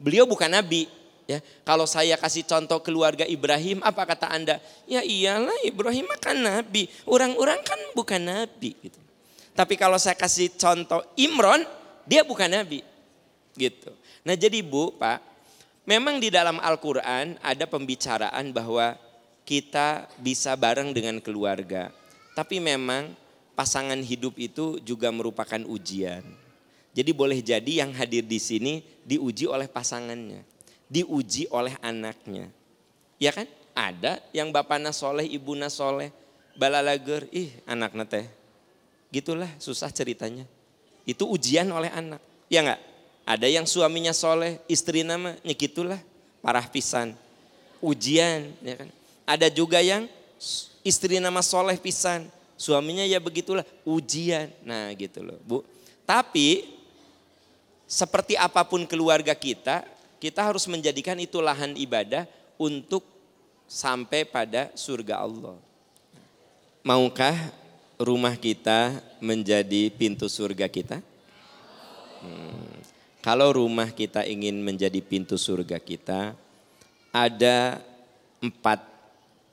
Beliau 0.00 0.24
bukan 0.24 0.48
Nabi, 0.50 0.88
Ya, 1.22 1.38
kalau 1.62 1.86
saya 1.86 2.18
kasih 2.18 2.42
contoh 2.42 2.82
keluarga 2.82 3.22
Ibrahim, 3.22 3.78
apa 3.86 4.02
kata 4.02 4.26
Anda? 4.26 4.58
Ya 4.90 5.06
iyalah 5.06 5.54
Ibrahim 5.62 6.10
kan 6.18 6.34
nabi, 6.34 6.90
orang-orang 7.06 7.62
kan 7.62 7.78
bukan 7.94 8.18
nabi 8.26 8.74
gitu. 8.82 8.98
Tapi 9.54 9.78
kalau 9.78 10.02
saya 10.02 10.18
kasih 10.18 10.50
contoh 10.58 10.98
Imron, 11.14 11.62
dia 12.08 12.22
bukan 12.26 12.50
nabi. 12.50 12.80
Gitu. 13.52 13.92
Nah, 14.24 14.32
jadi 14.32 14.64
Bu, 14.64 14.96
Pak, 14.96 15.20
memang 15.84 16.16
di 16.16 16.32
dalam 16.32 16.56
Al-Qur'an 16.62 17.36
ada 17.44 17.68
pembicaraan 17.68 18.54
bahwa 18.54 18.96
kita 19.44 20.08
bisa 20.22 20.56
bareng 20.56 20.94
dengan 20.96 21.20
keluarga. 21.20 21.92
Tapi 22.32 22.62
memang 22.62 23.12
pasangan 23.52 24.00
hidup 24.00 24.40
itu 24.40 24.80
juga 24.80 25.12
merupakan 25.12 25.60
ujian. 25.68 26.24
Jadi 26.92 27.10
boleh 27.12 27.44
jadi 27.44 27.84
yang 27.84 27.92
hadir 27.92 28.24
di 28.24 28.40
sini 28.40 28.80
diuji 29.04 29.44
oleh 29.48 29.68
pasangannya 29.68 30.52
diuji 30.92 31.48
oleh 31.48 31.72
anaknya. 31.80 32.52
Ya 33.16 33.32
kan? 33.32 33.48
Ada 33.72 34.20
yang 34.36 34.52
bapaknya 34.52 34.92
soleh, 34.92 35.24
ibunya 35.24 35.72
soleh, 35.72 36.12
balalager, 36.60 37.24
ih 37.32 37.48
anak 37.64 37.96
teh. 38.04 38.28
Gitulah 39.08 39.48
susah 39.56 39.88
ceritanya. 39.88 40.44
Itu 41.02 41.28
ujian 41.30 41.66
oleh 41.70 41.90
anak. 41.90 42.20
Ya 42.46 42.62
enggak? 42.62 42.80
Ada 43.22 43.46
yang 43.46 43.66
suaminya 43.66 44.10
soleh, 44.10 44.58
istri 44.66 45.06
nama, 45.06 45.38
ya 45.46 45.54
gitulah 45.54 46.00
parah 46.42 46.66
pisan. 46.66 47.14
Ujian, 47.78 48.50
ya 48.62 48.74
kan? 48.78 48.88
Ada 49.22 49.46
juga 49.50 49.78
yang 49.78 50.10
istri 50.82 51.22
nama 51.22 51.38
soleh 51.42 51.78
pisan, 51.78 52.26
suaminya 52.58 53.06
ya 53.06 53.22
begitulah 53.22 53.66
ujian. 53.86 54.50
Nah 54.66 54.90
gitu 54.98 55.22
loh 55.22 55.38
bu. 55.46 55.62
Tapi 56.02 56.66
seperti 57.86 58.34
apa 58.34 58.66
pun 58.66 58.82
keluarga 58.86 59.34
kita, 59.34 59.86
kita 60.18 60.42
harus 60.42 60.66
menjadikan 60.66 61.18
itu 61.18 61.38
lahan 61.38 61.74
ibadah 61.78 62.26
untuk 62.58 63.06
sampai 63.66 64.26
pada 64.26 64.70
surga 64.74 65.22
Allah. 65.22 65.56
Maukah 66.82 67.34
rumah 68.02 68.34
kita 68.34 68.98
menjadi 69.22 69.88
pintu 69.94 70.26
surga 70.26 70.66
kita? 70.66 70.98
Hmm. 72.22 72.76
Kalau 73.22 73.54
rumah 73.54 73.94
kita 73.94 74.26
ingin 74.26 74.58
menjadi 74.58 74.98
pintu 74.98 75.38
surga 75.38 75.78
kita, 75.78 76.34
ada 77.14 77.78
empat, 78.42 78.82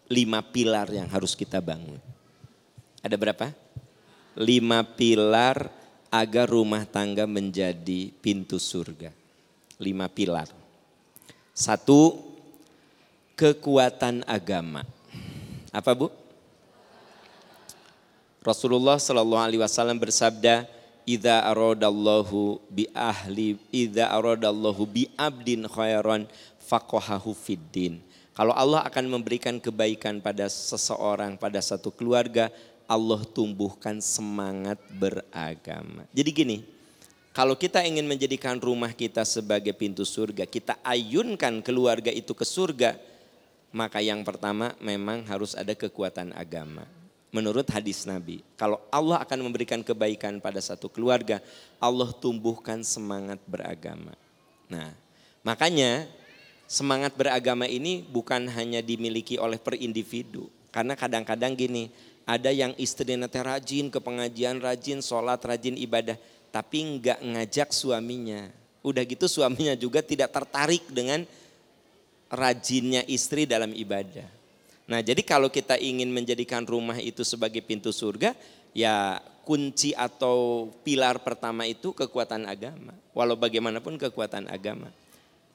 lima 0.09 0.41
pilar 0.41 0.89
yang 0.89 1.05
harus 1.05 1.37
kita 1.37 1.61
bangun. 1.61 2.01
Ada 3.05 3.13
berapa? 3.13 3.53
Lima 4.33 4.81
pilar 4.81 5.69
agar 6.09 6.49
rumah 6.49 6.81
tangga 6.89 7.29
menjadi 7.29 8.09
pintu 8.17 8.57
surga. 8.57 9.13
Lima 9.77 10.09
pilar. 10.09 10.49
Satu, 11.53 12.17
kekuatan 13.37 14.25
agama. 14.25 14.81
Apa 15.69 15.93
bu? 15.93 16.09
Rasulullah 18.49 18.97
Shallallahu 18.97 19.45
Alaihi 19.45 19.61
Wasallam 19.61 20.01
bersabda, 20.01 20.65
"Ida 21.05 21.45
aradallahu 21.45 22.57
bi 22.65 22.89
ahli, 22.97 23.61
ida 23.69 24.09
aradallahu 24.09 24.89
bi 24.89 25.05
abdin 25.13 25.69
khairan 25.69 26.25
fakohahu 26.57 27.37
fiddin." 27.37 28.01
Kalau 28.33 28.49
Allah 28.57 28.81
akan 28.89 29.05
memberikan 29.05 29.61
kebaikan 29.61 30.17
pada 30.17 30.49
seseorang, 30.49 31.37
pada 31.37 31.61
satu 31.61 31.93
keluarga, 31.93 32.49
Allah 32.89 33.21
tumbuhkan 33.21 34.01
semangat 34.01 34.81
beragama. 34.97 36.09
Jadi 36.09 36.29
gini, 36.33 36.57
kalau 37.29 37.53
kita 37.53 37.85
ingin 37.85 38.09
menjadikan 38.09 38.57
rumah 38.57 38.89
kita 38.97 39.21
sebagai 39.29 39.77
pintu 39.77 40.01
surga, 40.01 40.49
kita 40.49 40.73
ayunkan 40.81 41.61
keluarga 41.61 42.09
itu 42.09 42.33
ke 42.33 42.41
surga, 42.41 42.97
maka 43.69 44.01
yang 44.01 44.25
pertama 44.25 44.73
memang 44.81 45.21
harus 45.29 45.53
ada 45.53 45.77
kekuatan 45.77 46.33
agama 46.33 46.89
menurut 47.29 47.65
hadis 47.69 48.05
Nabi. 48.05 48.41
Kalau 48.57 48.81
Allah 48.89 49.21
akan 49.21 49.39
memberikan 49.45 49.81
kebaikan 49.85 50.41
pada 50.41 50.57
satu 50.61 50.89
keluarga, 50.89 51.41
Allah 51.77 52.09
tumbuhkan 52.13 52.81
semangat 52.81 53.37
beragama. 53.45 54.13
Nah, 54.69 54.93
makanya 55.45 56.09
semangat 56.69 57.13
beragama 57.17 57.65
ini 57.65 58.05
bukan 58.05 58.45
hanya 58.53 58.81
dimiliki 58.81 59.37
oleh 59.37 59.57
per 59.57 59.77
individu. 59.77 60.49
Karena 60.69 60.93
kadang-kadang 60.93 61.57
gini, 61.57 61.89
ada 62.29 62.53
yang 62.53 62.77
istrinya 62.77 63.25
teh 63.25 63.41
rajin 63.41 63.89
ke 63.89 63.97
pengajian, 63.97 64.61
rajin 64.61 65.01
sholat, 65.01 65.41
rajin 65.41 65.73
ibadah, 65.81 66.13
tapi 66.53 66.85
enggak 66.85 67.17
ngajak 67.21 67.69
suaminya. 67.73 68.53
Udah 68.85 69.01
gitu 69.01 69.25
suaminya 69.25 69.73
juga 69.73 70.05
tidak 70.05 70.29
tertarik 70.29 70.85
dengan 70.93 71.25
rajinnya 72.29 73.01
istri 73.09 73.49
dalam 73.49 73.73
ibadah. 73.73 74.38
Nah 74.89 75.05
jadi 75.05 75.21
kalau 75.21 75.53
kita 75.53 75.77
ingin 75.77 76.09
menjadikan 76.09 76.65
rumah 76.65 76.97
itu 76.97 77.21
sebagai 77.21 77.61
pintu 77.61 77.93
surga, 77.93 78.33
ya 78.73 79.21
kunci 79.45 79.93
atau 79.93 80.69
pilar 80.81 81.21
pertama 81.21 81.69
itu 81.69 81.93
kekuatan 81.93 82.49
agama. 82.49 82.97
Walau 83.13 83.37
bagaimanapun 83.37 84.01
kekuatan 84.01 84.49
agama. 84.49 84.89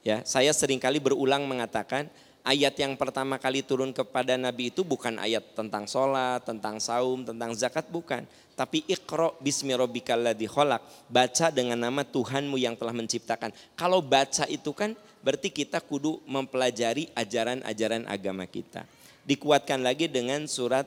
Ya, 0.07 0.23
saya 0.23 0.55
sering 0.55 0.79
kali 0.79 1.03
berulang 1.03 1.49
mengatakan 1.51 2.07
ayat 2.47 2.79
yang 2.79 2.95
pertama 2.95 3.41
kali 3.41 3.67
turun 3.67 3.91
kepada 3.91 4.39
Nabi 4.39 4.71
itu 4.71 4.87
bukan 4.87 5.19
ayat 5.19 5.43
tentang 5.59 5.91
sholat, 5.91 6.45
tentang 6.47 6.79
saum, 6.79 7.27
tentang 7.27 7.51
zakat, 7.59 7.91
bukan. 7.91 8.23
Tapi 8.55 8.87
ikro 8.87 9.35
bismi 9.43 9.75
robbikalladzi 9.75 10.47
kholak. 10.47 10.83
Baca 11.11 11.51
dengan 11.51 11.81
nama 11.81 12.07
Tuhanmu 12.07 12.55
yang 12.55 12.79
telah 12.79 12.95
menciptakan. 12.95 13.51
Kalau 13.75 13.99
baca 13.99 14.47
itu 14.47 14.71
kan 14.71 14.95
berarti 15.25 15.51
kita 15.51 15.83
kudu 15.83 16.23
mempelajari 16.29 17.11
ajaran-ajaran 17.17 18.07
agama 18.07 18.47
kita 18.47 18.87
dikuatkan 19.25 19.81
lagi 19.81 20.07
dengan 20.09 20.45
surat 20.45 20.85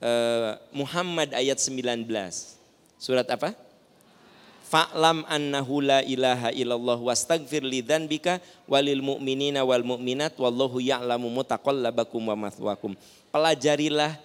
uh, 0.00 0.56
Muhammad 0.72 1.32
ayat 1.36 1.60
19. 1.60 2.08
Surat 2.96 3.28
apa? 3.28 3.52
Fa'lam 4.66 5.22
annahu 5.30 5.78
la 5.78 6.02
ilaha 6.02 6.50
illallah 6.50 6.98
wastaghfir 6.98 7.62
li 7.62 7.86
dzanbika 7.86 8.42
walil 8.66 8.98
mu'minina 8.98 9.62
wal 9.62 9.86
mu'minat 9.86 10.34
wallahu 10.42 10.82
ya'lamu 10.82 11.30
mutaqallabakum 11.30 12.18
wa 12.18 12.50
mathwakum. 12.50 12.98
Pelajarilah 13.30 14.18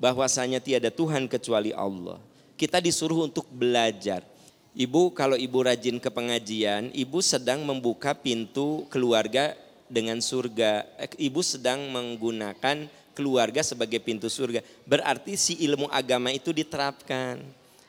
bahwasanya 0.00 0.62
tiada 0.62 0.88
Tuhan 0.88 1.28
kecuali 1.28 1.76
Allah. 1.76 2.16
Kita 2.56 2.80
disuruh 2.80 3.28
untuk 3.28 3.44
belajar. 3.52 4.24
Ibu 4.72 5.12
kalau 5.12 5.36
ibu 5.36 5.58
rajin 5.60 6.00
ke 6.00 6.08
pengajian, 6.08 6.88
ibu 6.94 7.18
sedang 7.20 7.60
membuka 7.66 8.14
pintu 8.16 8.86
keluarga 8.88 9.52
dengan 9.88 10.20
surga. 10.20 10.86
Eh, 11.00 11.28
ibu 11.28 11.40
sedang 11.42 11.88
menggunakan 11.90 12.86
keluarga 13.16 13.66
sebagai 13.66 13.98
pintu 13.98 14.30
surga. 14.30 14.62
Berarti 14.86 15.34
si 15.34 15.58
ilmu 15.66 15.90
agama 15.90 16.30
itu 16.30 16.54
diterapkan. 16.54 17.42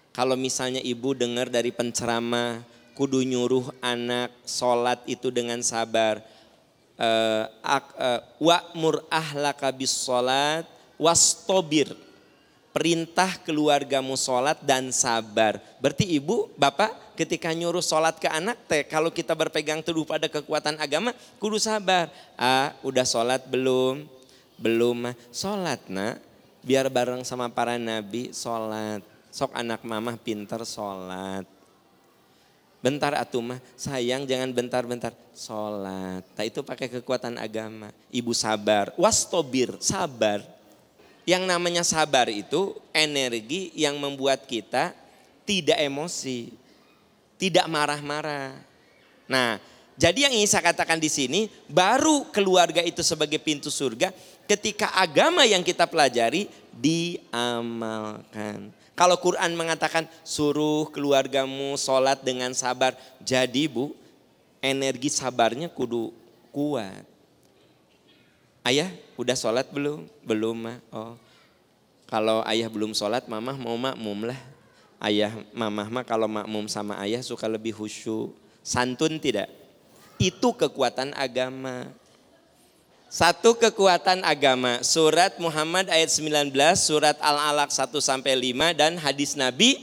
Kalau 0.10 0.34
misalnya 0.34 0.82
ibu 0.82 1.14
dengar 1.14 1.54
dari 1.54 1.70
penceramah, 1.70 2.66
kudu 2.98 3.22
nyuruh 3.24 3.70
anak 3.80 4.34
sholat 4.44 5.00
itu 5.06 5.30
dengan 5.30 5.62
sabar. 5.62 6.20
Uh, 7.00 7.48
uh, 7.64 8.20
Wa'mur 8.44 9.06
ahlaka 9.08 9.72
bis 9.72 9.94
sholat 9.94 10.68
wastobir. 11.00 11.94
Perintah 12.76 13.40
keluargamu 13.46 14.20
sholat 14.20 14.60
dan 14.66 14.92
sabar. 14.92 15.58
Berarti 15.80 16.06
ibu, 16.06 16.52
bapak 16.60 17.09
ketika 17.20 17.52
nyuruh 17.52 17.84
sholat 17.84 18.16
ke 18.16 18.32
anak 18.32 18.56
teh 18.64 18.88
kalau 18.88 19.12
kita 19.12 19.36
berpegang 19.36 19.84
teduh 19.84 20.08
pada 20.08 20.32
kekuatan 20.32 20.80
agama 20.80 21.12
kudu 21.36 21.60
sabar. 21.60 22.08
Ah 22.40 22.72
udah 22.80 23.04
sholat 23.04 23.44
belum? 23.44 24.08
Belum 24.56 25.12
sholat 25.28 25.84
nak. 25.92 26.24
Biar 26.64 26.88
bareng 26.88 27.28
sama 27.28 27.52
para 27.52 27.76
nabi 27.76 28.32
sholat. 28.32 29.04
Sok 29.36 29.52
anak 29.52 29.84
mamah 29.84 30.16
pinter 30.16 30.64
sholat. 30.64 31.44
Bentar 32.80 33.12
atuh 33.20 33.44
mah. 33.44 33.60
Sayang 33.76 34.24
jangan 34.24 34.56
bentar-bentar. 34.56 35.12
Sholat. 35.36 36.24
Tak 36.40 36.48
itu 36.48 36.64
pakai 36.64 36.88
kekuatan 36.88 37.36
agama. 37.36 37.92
Ibu 38.16 38.32
sabar. 38.32 38.96
Wastobir 38.96 39.76
sabar. 39.84 40.40
Yang 41.28 41.44
namanya 41.44 41.84
sabar 41.84 42.32
itu 42.32 42.80
energi 42.96 43.76
yang 43.76 44.00
membuat 44.00 44.48
kita 44.48 44.96
tidak 45.44 45.78
emosi 45.84 46.59
tidak 47.40 47.66
marah-marah. 47.72 48.52
Nah, 49.32 49.58
jadi 49.96 50.28
yang 50.28 50.36
ingin 50.36 50.52
saya 50.52 50.64
katakan 50.70 51.00
di 51.00 51.08
sini, 51.08 51.48
baru 51.72 52.28
keluarga 52.36 52.84
itu 52.84 53.00
sebagai 53.00 53.40
pintu 53.40 53.72
surga 53.72 54.12
ketika 54.44 54.92
agama 54.96 55.48
yang 55.48 55.64
kita 55.64 55.88
pelajari 55.88 56.52
diamalkan. 56.76 58.72
Kalau 58.96 59.16
Quran 59.16 59.56
mengatakan 59.56 60.04
suruh 60.28 60.92
keluargamu 60.92 61.80
sholat 61.80 62.20
dengan 62.20 62.52
sabar. 62.52 62.92
Jadi 63.24 63.72
bu, 63.72 63.96
energi 64.60 65.08
sabarnya 65.08 65.72
kudu 65.72 66.12
kuat. 66.52 67.08
Ayah 68.68 68.92
udah 69.16 69.40
sholat 69.40 69.72
belum? 69.72 70.04
Belum 70.28 70.68
mah. 70.68 70.84
Oh, 70.92 71.16
kalau 72.12 72.44
ayah 72.44 72.68
belum 72.68 72.92
sholat, 72.92 73.24
mamah 73.32 73.56
mau 73.56 73.80
makmum 73.80 74.28
lah 74.28 74.59
ayah 75.00 75.32
mamah 75.56 75.88
mah 75.88 76.04
kalau 76.04 76.28
makmum 76.28 76.68
sama 76.68 77.00
ayah 77.04 77.24
suka 77.24 77.48
lebih 77.48 77.76
khusyuk. 77.76 78.36
Santun 78.60 79.18
tidak? 79.18 79.48
Itu 80.20 80.52
kekuatan 80.52 81.16
agama. 81.16 81.88
Satu 83.10 83.58
kekuatan 83.58 84.22
agama, 84.22 84.86
surat 84.86 85.34
Muhammad 85.42 85.90
ayat 85.90 86.14
19, 86.14 86.54
surat 86.78 87.18
Al-Alaq 87.18 87.74
1 87.74 87.90
sampai 87.98 88.38
5 88.38 88.78
dan 88.78 89.02
hadis 89.02 89.34
Nabi 89.34 89.82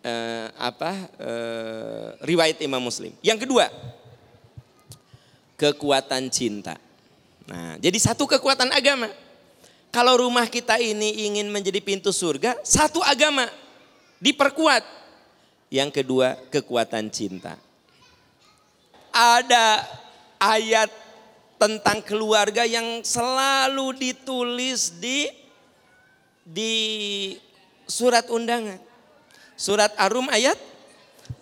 eh, 0.00 0.48
apa 0.56 0.96
eh, 1.20 2.06
riwayat 2.24 2.56
Imam 2.64 2.80
Muslim. 2.80 3.12
Yang 3.20 3.44
kedua, 3.44 3.68
kekuatan 5.60 6.32
cinta. 6.32 6.80
Nah, 7.44 7.76
jadi 7.76 8.00
satu 8.00 8.24
kekuatan 8.24 8.72
agama. 8.72 9.12
Kalau 9.92 10.24
rumah 10.24 10.48
kita 10.48 10.80
ini 10.80 11.28
ingin 11.28 11.52
menjadi 11.52 11.84
pintu 11.84 12.16
surga, 12.16 12.56
satu 12.64 13.04
agama 13.04 13.44
diperkuat. 14.22 14.86
Yang 15.72 15.90
kedua, 16.00 16.38
kekuatan 16.46 17.10
cinta. 17.10 17.58
Ada 19.10 19.82
ayat 20.38 20.88
tentang 21.58 21.98
keluarga 22.06 22.62
yang 22.62 23.02
selalu 23.02 23.98
ditulis 23.98 24.94
di 25.02 25.26
di 26.46 26.74
surat 27.90 28.30
undangan. 28.30 28.78
Surat 29.58 29.94
Arum 29.98 30.30
ayat 30.30 30.58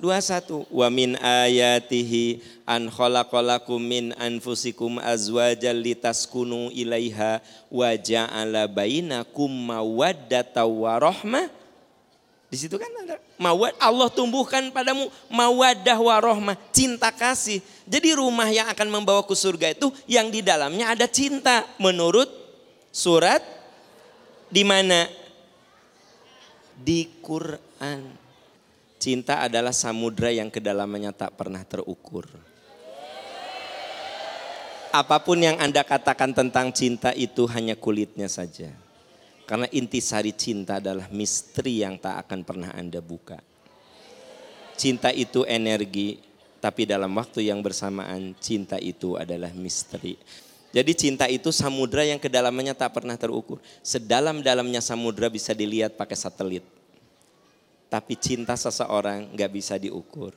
21. 0.00 0.68
Wa 0.68 0.88
min 0.92 1.16
ayatihi 1.16 2.40
an 2.68 2.92
khalaqalakum 2.92 3.80
min 3.80 4.12
anfusikum 4.16 5.00
azwajal 5.00 5.76
litaskunu 5.76 6.68
ilaiha 6.70 7.40
wa 7.72 7.90
ja'ala 7.96 8.68
bainakum 8.68 9.48
mawaddata 9.48 10.68
wa 10.68 11.00
rahmah 11.00 11.59
Di 12.50 12.58
situ 12.58 12.74
kan 12.82 12.90
ada 13.06 13.14
mawad 13.38 13.70
Allah 13.78 14.10
tumbuhkan 14.10 14.74
padamu 14.74 15.06
mawadah 15.30 15.94
warohmah, 15.94 16.58
cinta 16.74 17.14
kasih. 17.14 17.62
Jadi 17.86 18.18
rumah 18.18 18.50
yang 18.50 18.66
akan 18.66 18.90
membawa 18.90 19.22
ke 19.22 19.38
surga 19.38 19.70
itu 19.70 19.94
yang 20.10 20.34
di 20.34 20.42
dalamnya 20.42 20.90
ada 20.90 21.06
cinta 21.06 21.62
menurut 21.78 22.26
surat 22.90 23.38
di 24.50 24.66
mana 24.66 25.06
di 26.74 27.06
Quran. 27.22 28.18
Cinta 29.00 29.46
adalah 29.46 29.72
samudra 29.72 30.34
yang 30.34 30.50
kedalamannya 30.50 31.14
tak 31.14 31.38
pernah 31.38 31.62
terukur. 31.62 32.26
Apa 34.90 35.22
pun 35.22 35.38
yang 35.38 35.54
Anda 35.62 35.86
katakan 35.86 36.34
tentang 36.34 36.74
cinta 36.74 37.14
itu 37.14 37.46
hanya 37.46 37.78
kulitnya 37.78 38.26
saja. 38.26 38.74
Karena 39.50 39.66
intisari 39.74 40.30
cinta 40.30 40.78
adalah 40.78 41.10
misteri 41.10 41.82
yang 41.82 41.98
tak 41.98 42.22
akan 42.22 42.46
pernah 42.46 42.70
Anda 42.70 43.02
buka. 43.02 43.42
Cinta 44.78 45.10
itu 45.10 45.42
energi, 45.42 46.22
tapi 46.62 46.86
dalam 46.86 47.10
waktu 47.18 47.50
yang 47.50 47.58
bersamaan 47.58 48.38
cinta 48.38 48.78
itu 48.78 49.18
adalah 49.18 49.50
misteri. 49.50 50.14
Jadi 50.70 50.94
cinta 50.94 51.26
itu 51.26 51.50
samudra 51.50 52.06
yang 52.06 52.22
kedalamannya 52.22 52.78
tak 52.78 53.02
pernah 53.02 53.18
terukur. 53.18 53.58
Sedalam-dalamnya 53.82 54.78
samudra 54.78 55.26
bisa 55.26 55.50
dilihat 55.50 55.98
pakai 55.98 56.14
satelit. 56.14 56.62
Tapi 57.90 58.14
cinta 58.22 58.54
seseorang 58.54 59.34
gak 59.34 59.50
bisa 59.50 59.74
diukur. 59.82 60.30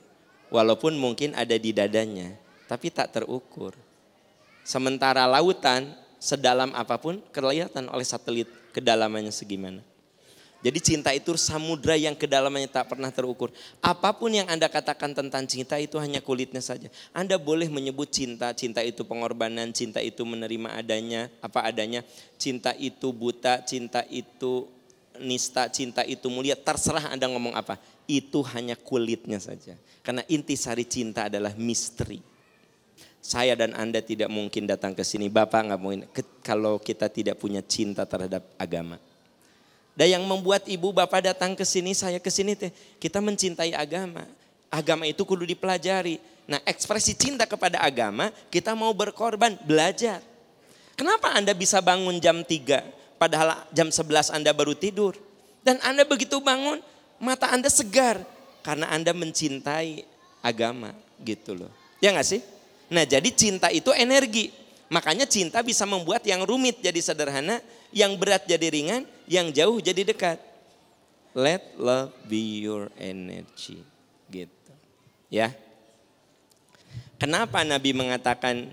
Walaupun 0.50 0.98
mungkin 0.98 1.38
ada 1.38 1.54
di 1.54 1.70
dadanya, 1.70 2.34
tapi 2.66 2.90
tak 2.90 3.14
terukur. 3.14 3.78
Sementara 4.66 5.22
lautan 5.30 5.94
sedalam 6.18 6.74
apa 6.74 6.98
pun 6.98 7.22
kelihatan 7.30 7.86
oleh 7.94 8.02
satelit 8.02 8.63
kedalamannya 8.74 9.30
segimana. 9.30 9.86
Jadi 10.64 10.80
cinta 10.80 11.12
itu 11.12 11.36
samudra 11.36 11.92
yang 11.92 12.16
kedalamannya 12.16 12.72
tak 12.72 12.96
pernah 12.96 13.12
terukur. 13.12 13.52
Apa 13.84 14.16
pun 14.16 14.32
yang 14.32 14.48
Anda 14.48 14.64
katakan 14.72 15.12
tentang 15.12 15.44
cinta 15.44 15.76
itu 15.76 16.00
hanya 16.00 16.24
kulitnya 16.24 16.64
saja. 16.64 16.88
Anda 17.12 17.36
boleh 17.36 17.68
menyebut 17.68 18.08
cinta, 18.08 18.48
cinta 18.56 18.80
itu 18.80 19.04
pengorbanan, 19.04 19.76
cinta 19.76 20.00
itu 20.00 20.24
menerima 20.24 20.72
adanya, 20.72 21.28
apa 21.44 21.68
adanya. 21.68 22.00
Cinta 22.40 22.72
itu 22.80 23.12
buta, 23.12 23.60
cinta 23.60 24.08
itu 24.08 24.64
nista, 25.20 25.68
cinta 25.68 26.00
itu 26.00 26.32
mulia. 26.32 26.56
Terserah 26.56 27.12
Anda 27.12 27.28
ngomong 27.28 27.52
apa. 27.52 27.76
Itu 28.08 28.40
hanya 28.56 28.72
kulitnya 28.72 29.36
saja. 29.44 29.76
Karena 30.00 30.24
intisari 30.32 30.88
cinta 30.88 31.28
adalah 31.28 31.52
misteri. 31.60 32.24
Saya 33.24 33.56
dan 33.56 33.72
Anda 33.72 34.04
tidak 34.04 34.28
mungkin 34.28 34.68
datang 34.68 34.92
ke 34.92 35.00
sini. 35.00 35.32
Bapak 35.32 35.64
nggak 35.64 35.80
mungkin 35.80 36.04
kalau 36.44 36.76
kita 36.76 37.08
tidak 37.08 37.40
punya 37.40 37.64
cinta 37.64 38.04
terhadap 38.04 38.44
agama. 38.60 39.00
Dan 39.96 40.20
yang 40.20 40.24
membuat 40.28 40.68
ibu 40.68 40.92
bapak 40.92 41.32
datang 41.32 41.56
ke 41.56 41.64
sini, 41.64 41.96
saya 41.96 42.20
ke 42.20 42.28
sini 42.28 42.52
teh, 42.52 42.68
kita 43.00 43.24
mencintai 43.24 43.72
agama. 43.72 44.28
Agama 44.68 45.08
itu 45.08 45.24
kudu 45.24 45.48
dipelajari. 45.48 46.20
Nah 46.44 46.60
ekspresi 46.68 47.16
cinta 47.16 47.48
kepada 47.48 47.80
agama, 47.80 48.28
kita 48.52 48.76
mau 48.76 48.92
berkorban, 48.92 49.56
belajar. 49.64 50.20
Kenapa 50.92 51.32
Anda 51.32 51.56
bisa 51.56 51.80
bangun 51.80 52.20
jam 52.20 52.44
3, 52.44 53.16
padahal 53.16 53.64
jam 53.72 53.88
11 53.88 54.36
Anda 54.36 54.52
baru 54.52 54.76
tidur. 54.76 55.16
Dan 55.64 55.80
Anda 55.80 56.04
begitu 56.04 56.44
bangun, 56.44 56.84
mata 57.16 57.48
Anda 57.48 57.72
segar. 57.72 58.20
Karena 58.60 58.92
Anda 58.92 59.16
mencintai 59.16 60.04
agama 60.44 60.92
gitu 61.24 61.56
loh. 61.56 61.72
Ya 62.04 62.12
gak 62.12 62.28
sih? 62.28 62.44
Nah 62.92 63.04
jadi 63.04 63.28
cinta 63.32 63.68
itu 63.72 63.92
energi. 63.94 64.52
Makanya 64.92 65.24
cinta 65.24 65.64
bisa 65.64 65.88
membuat 65.88 66.22
yang 66.28 66.44
rumit 66.44 66.78
jadi 66.84 67.00
sederhana, 67.00 67.58
yang 67.90 68.14
berat 68.20 68.44
jadi 68.44 68.68
ringan, 68.68 69.02
yang 69.24 69.48
jauh 69.50 69.80
jadi 69.80 70.04
dekat. 70.04 70.38
Let 71.34 71.74
love 71.80 72.14
be 72.30 72.62
your 72.62 72.92
energy. 73.00 73.82
Gitu. 74.30 74.72
Ya. 75.32 75.50
Kenapa 77.18 77.64
Nabi 77.66 77.90
mengatakan 77.90 78.70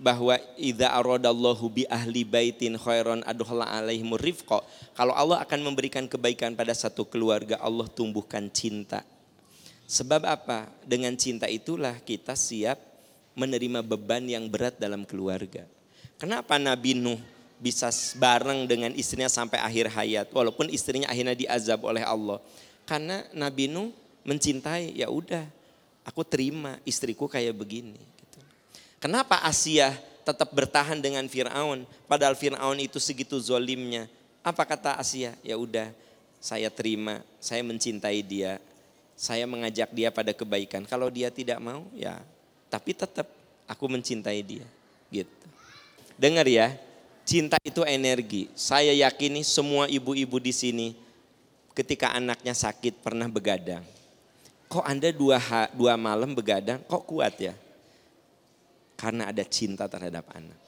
bahwa 0.00 0.40
idza 0.56 0.88
aradallahu 0.88 1.68
bi 1.68 1.84
ahli 1.84 2.24
baitin 2.24 2.80
khairan 2.80 3.20
adkhala 3.28 3.68
alaihim 3.68 4.16
rifqa. 4.16 4.64
Kalau 4.96 5.12
Allah 5.12 5.44
akan 5.44 5.60
memberikan 5.60 6.08
kebaikan 6.08 6.56
pada 6.56 6.72
satu 6.72 7.04
keluarga, 7.04 7.60
Allah 7.60 7.84
tumbuhkan 7.84 8.48
cinta. 8.48 9.04
Sebab 9.84 10.24
apa? 10.24 10.72
Dengan 10.88 11.12
cinta 11.20 11.44
itulah 11.52 12.00
kita 12.00 12.32
siap 12.32 12.80
menerima 13.40 13.80
beban 13.80 14.20
yang 14.28 14.44
berat 14.52 14.76
dalam 14.76 15.08
keluarga. 15.08 15.64
Kenapa 16.20 16.60
Nabi 16.60 16.92
Nuh 16.92 17.16
bisa 17.60 17.88
bareng 18.16 18.68
dengan 18.68 18.92
istrinya 18.92 19.28
sampai 19.28 19.60
akhir 19.60 19.92
hayat 19.92 20.26
walaupun 20.32 20.68
istrinya 20.72 21.08
akhirnya 21.08 21.36
diazab 21.36 21.84
oleh 21.84 22.00
Allah 22.00 22.40
karena 22.88 23.24
Nabi 23.36 23.68
Nuh 23.68 23.92
mencintai 24.24 24.96
ya 24.96 25.12
udah 25.12 25.44
aku 26.04 26.24
terima 26.24 26.80
istriku 26.88 27.28
kayak 27.28 27.56
begini 27.56 28.00
gitu. 28.00 28.40
Kenapa 28.96 29.44
Asia 29.44 29.92
tetap 30.24 30.52
bertahan 30.52 31.00
dengan 31.00 31.24
Firaun 31.28 31.84
padahal 32.08 32.36
Firaun 32.36 32.80
itu 32.80 32.96
segitu 32.96 33.36
zolimnya 33.40 34.08
apa 34.40 34.64
kata 34.64 34.96
Asia 34.96 35.36
ya 35.44 35.56
udah 35.60 35.92
saya 36.40 36.72
terima 36.72 37.20
saya 37.36 37.60
mencintai 37.60 38.24
dia 38.24 38.56
saya 39.20 39.44
mengajak 39.44 39.92
dia 39.92 40.08
pada 40.08 40.32
kebaikan 40.32 40.88
kalau 40.88 41.12
dia 41.12 41.28
tidak 41.28 41.60
mau 41.60 41.84
ya 41.92 42.16
tapi 42.70 42.94
tetap 42.94 43.26
aku 43.66 43.84
mencintai 43.90 44.40
dia 44.46 44.64
gitu 45.10 45.46
dengar 46.16 46.46
ya 46.46 46.72
Cinta 47.30 47.62
itu 47.62 47.86
energi. 47.86 48.50
Saya 48.58 48.90
yakini 48.90 49.46
semua 49.46 49.86
ibu-ibu 49.86 50.42
di 50.42 50.50
sini 50.50 50.98
ketika 51.78 52.10
anaknya 52.10 52.50
sakit 52.50 53.06
pernah 53.06 53.30
begadang. 53.30 53.86
Kok 54.66 54.82
Anda 54.82 55.14
dua, 55.14 55.38
dua 55.70 55.94
malam 55.94 56.34
begadang, 56.34 56.82
kok 56.82 57.06
kuat 57.06 57.38
ya? 57.38 57.54
Karena 58.98 59.30
ada 59.30 59.46
cinta 59.46 59.86
terhadap 59.86 60.26
anak. 60.34 60.58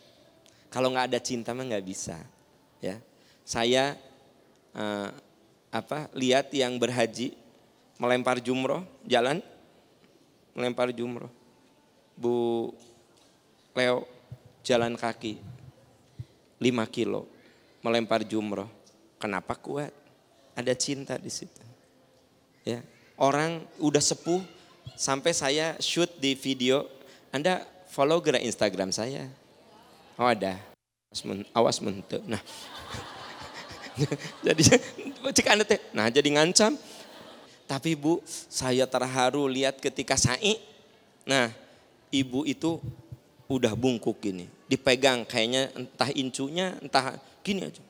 Kalau 0.70 0.94
nggak 0.94 1.10
ada 1.10 1.18
cinta 1.18 1.50
mah 1.50 1.66
nggak 1.66 1.82
bisa. 1.82 2.22
Ya, 2.78 3.02
saya 3.42 3.98
uh, 4.78 5.10
apa 5.74 6.14
lihat 6.14 6.46
yang 6.54 6.78
berhaji 6.78 7.34
melempar 7.98 8.38
jumroh 8.38 8.86
jalan 9.02 9.42
melempar 10.54 10.94
jumroh. 10.94 11.41
Bu 12.16 12.70
Leo 13.72 14.04
jalan 14.62 14.94
kaki 14.94 15.40
5 16.60 16.94
kilo 16.94 17.26
melempar 17.82 18.22
jumroh. 18.22 18.70
Kenapa 19.18 19.58
kuat? 19.58 19.90
Ada 20.54 20.74
cinta 20.78 21.18
di 21.18 21.30
situ. 21.30 21.62
Ya, 22.62 22.82
orang 23.18 23.62
udah 23.82 24.02
sepuh 24.02 24.42
sampai 24.94 25.34
saya 25.34 25.74
shoot 25.82 26.10
di 26.18 26.38
video. 26.38 26.86
Anda 27.34 27.66
follow 27.90 28.22
gerak 28.22 28.42
Instagram 28.42 28.94
saya. 28.94 29.26
Oh 30.18 30.28
ada. 30.28 30.58
Awas 31.52 31.82
mente. 31.82 32.22
Nah. 32.24 32.40
jadi 34.46 34.62
cek 35.32 35.48
Anda 35.52 35.64
teh. 35.66 35.80
Nah, 35.92 36.08
jadi 36.08 36.28
ngancam. 36.32 36.76
Tapi 37.68 37.96
Bu, 37.96 38.20
saya 38.26 38.84
terharu 38.84 39.48
lihat 39.48 39.80
ketika 39.80 40.16
Sai. 40.18 40.60
Nah, 41.24 41.48
ibu 42.12 42.44
itu 42.44 42.78
udah 43.48 43.74
bungkuk 43.74 44.22
gini 44.22 44.46
dipegang 44.70 45.26
kayaknya 45.28 45.68
entah 45.76 46.08
incunya 46.16 46.76
entah 46.80 47.20
gini 47.44 47.68
aja. 47.68 47.84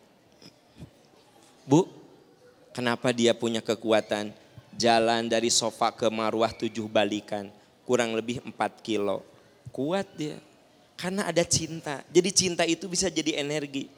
Bu, 1.63 1.87
kenapa 2.75 3.15
dia 3.15 3.37
punya 3.39 3.63
kekuatan 3.63 4.35
jalan 4.75 5.31
dari 5.31 5.47
sofa 5.47 5.95
ke 5.95 6.11
marwah 6.11 6.51
tujuh 6.51 6.91
balikan 6.91 7.47
kurang 7.87 8.15
lebih 8.17 8.43
empat 8.43 8.83
kilo. 8.83 9.23
Kuat 9.71 10.09
dia. 10.17 10.39
Karena 10.99 11.27
ada 11.27 11.43
cinta. 11.43 12.03
Jadi 12.11 12.31
cinta 12.31 12.63
itu 12.67 12.87
bisa 12.87 13.11
jadi 13.11 13.43
energi. 13.43 13.91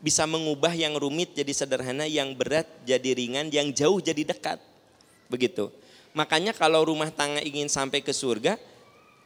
Bisa 0.00 0.24
mengubah 0.24 0.72
yang 0.72 0.96
rumit 0.96 1.36
jadi 1.36 1.52
sederhana, 1.52 2.08
yang 2.08 2.32
berat 2.32 2.64
jadi 2.88 3.10
ringan, 3.12 3.52
yang 3.52 3.68
jauh 3.74 4.00
jadi 4.00 4.22
dekat. 4.32 4.56
Begitu. 5.28 5.68
Makanya 6.16 6.56
kalau 6.56 6.88
rumah 6.88 7.12
tangga 7.12 7.44
ingin 7.44 7.68
sampai 7.68 8.00
ke 8.00 8.10
surga, 8.10 8.56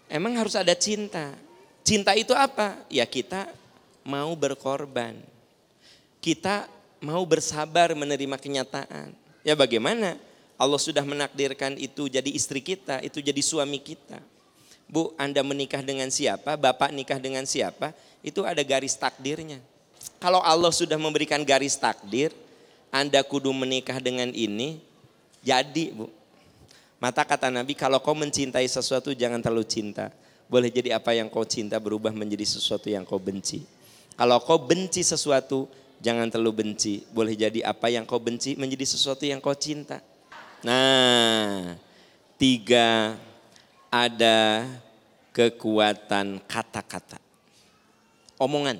emang 0.08 0.36
harus 0.38 0.54
ada 0.54 0.72
cinta. 0.76 1.32
Cinta 1.84 2.16
itu 2.16 2.32
apa? 2.32 2.80
Ya 2.88 3.04
kita 3.04 3.48
mau 4.04 4.32
berkorban. 4.36 5.16
Kita 6.20 6.68
mau 7.04 7.20
bersabar 7.28 7.92
menerima 7.92 8.40
kenyataan. 8.40 9.12
Ya 9.44 9.52
bagaimana? 9.52 10.16
Allah 10.54 10.80
sudah 10.80 11.02
menakdirkan 11.04 11.76
itu 11.76 12.06
jadi 12.08 12.30
istri 12.30 12.62
kita, 12.62 13.02
itu 13.04 13.20
jadi 13.20 13.42
suami 13.42 13.82
kita. 13.82 14.22
Bu, 14.88 15.12
Anda 15.20 15.42
menikah 15.42 15.82
dengan 15.82 16.08
siapa? 16.08 16.54
Bapak 16.54 16.94
nikah 16.94 17.18
dengan 17.18 17.44
siapa? 17.44 17.92
Itu 18.24 18.46
ada 18.46 18.62
garis 18.62 18.94
takdirnya. 18.94 19.58
Kalau 20.22 20.40
Allah 20.40 20.72
sudah 20.72 20.96
memberikan 20.96 21.42
garis 21.44 21.76
takdir, 21.76 22.32
Anda 22.88 23.20
kudu 23.20 23.50
menikah 23.52 23.98
dengan 24.00 24.30
ini, 24.32 24.80
jadi 25.44 25.92
Bu. 25.92 26.08
Mata 27.02 27.22
kata 27.26 27.50
Nabi, 27.50 27.74
kalau 27.76 28.00
kau 28.00 28.16
mencintai 28.16 28.64
sesuatu 28.66 29.12
jangan 29.12 29.42
terlalu 29.42 29.66
cinta 29.66 30.08
boleh 30.44 30.68
jadi 30.68 30.96
apa 30.96 31.16
yang 31.16 31.32
kau 31.32 31.44
cinta 31.48 31.80
berubah 31.80 32.12
menjadi 32.12 32.44
sesuatu 32.44 32.92
yang 32.92 33.02
kau 33.08 33.16
benci. 33.16 33.64
Kalau 34.14 34.38
kau 34.44 34.60
benci 34.60 35.02
sesuatu, 35.02 35.66
jangan 35.98 36.28
terlalu 36.28 36.64
benci. 36.64 37.02
Boleh 37.10 37.34
jadi 37.34 37.64
apa 37.64 37.88
yang 37.90 38.04
kau 38.04 38.20
benci 38.20 38.54
menjadi 38.54 38.84
sesuatu 38.84 39.24
yang 39.24 39.40
kau 39.40 39.56
cinta. 39.56 39.98
Nah, 40.62 41.74
tiga 42.36 43.18
ada 43.88 44.68
kekuatan 45.32 46.38
kata-kata. 46.44 47.18
Omongan. 48.38 48.78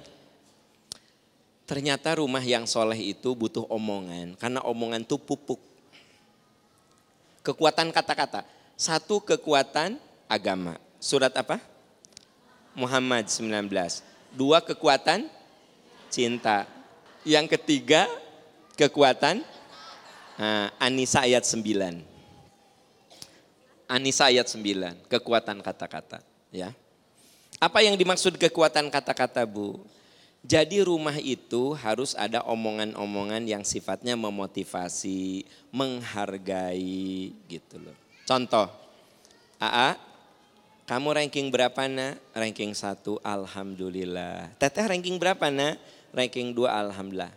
Ternyata 1.65 2.21
rumah 2.21 2.45
yang 2.45 2.69
soleh 2.69 3.01
itu 3.01 3.33
butuh 3.33 3.65
omongan, 3.73 4.37
karena 4.37 4.61
omongan 4.69 5.01
itu 5.01 5.17
pupuk. 5.17 5.57
Kekuatan 7.45 7.93
kata-kata. 7.93 8.43
Satu 8.75 9.21
kekuatan 9.21 10.01
agama. 10.27 10.81
Surat 10.99 11.31
apa? 11.37 11.61
Muhammad 12.73 13.29
19. 13.29 13.69
Dua 14.35 14.59
kekuatan 14.65 15.29
cinta. 16.11 16.67
Yang 17.23 17.55
ketiga 17.55 18.09
kekuatan 18.75 19.45
nah, 20.41 20.73
Anisa 20.83 21.23
ayat 21.23 21.47
9. 21.47 22.15
Anisa 23.85 24.33
ayat 24.33 24.49
9, 24.49 25.13
kekuatan 25.13 25.61
kata-kata, 25.61 26.25
ya. 26.49 26.73
Apa 27.61 27.85
yang 27.85 27.95
dimaksud 28.01 28.41
kekuatan 28.41 28.89
kata-kata, 28.89 29.45
Bu? 29.45 29.85
Jadi 30.45 30.85
rumah 30.85 31.17
itu 31.17 31.73
harus 31.73 32.13
ada 32.13 32.45
omongan-omongan 32.45 33.49
yang 33.49 33.65
sifatnya 33.65 34.13
memotivasi, 34.13 35.49
menghargai 35.73 37.33
gitu 37.49 37.81
loh. 37.81 37.97
Contoh, 38.29 38.69
AA, 39.57 39.97
kamu 40.85 41.17
ranking 41.17 41.49
berapa 41.49 41.89
nak? 41.89 42.21
Ranking 42.37 42.77
1, 42.77 43.25
Alhamdulillah. 43.25 44.53
Teteh 44.61 44.85
ranking 44.85 45.17
berapa 45.17 45.49
nak? 45.49 45.81
Ranking 46.13 46.53
2, 46.53 46.69
Alhamdulillah. 46.69 47.33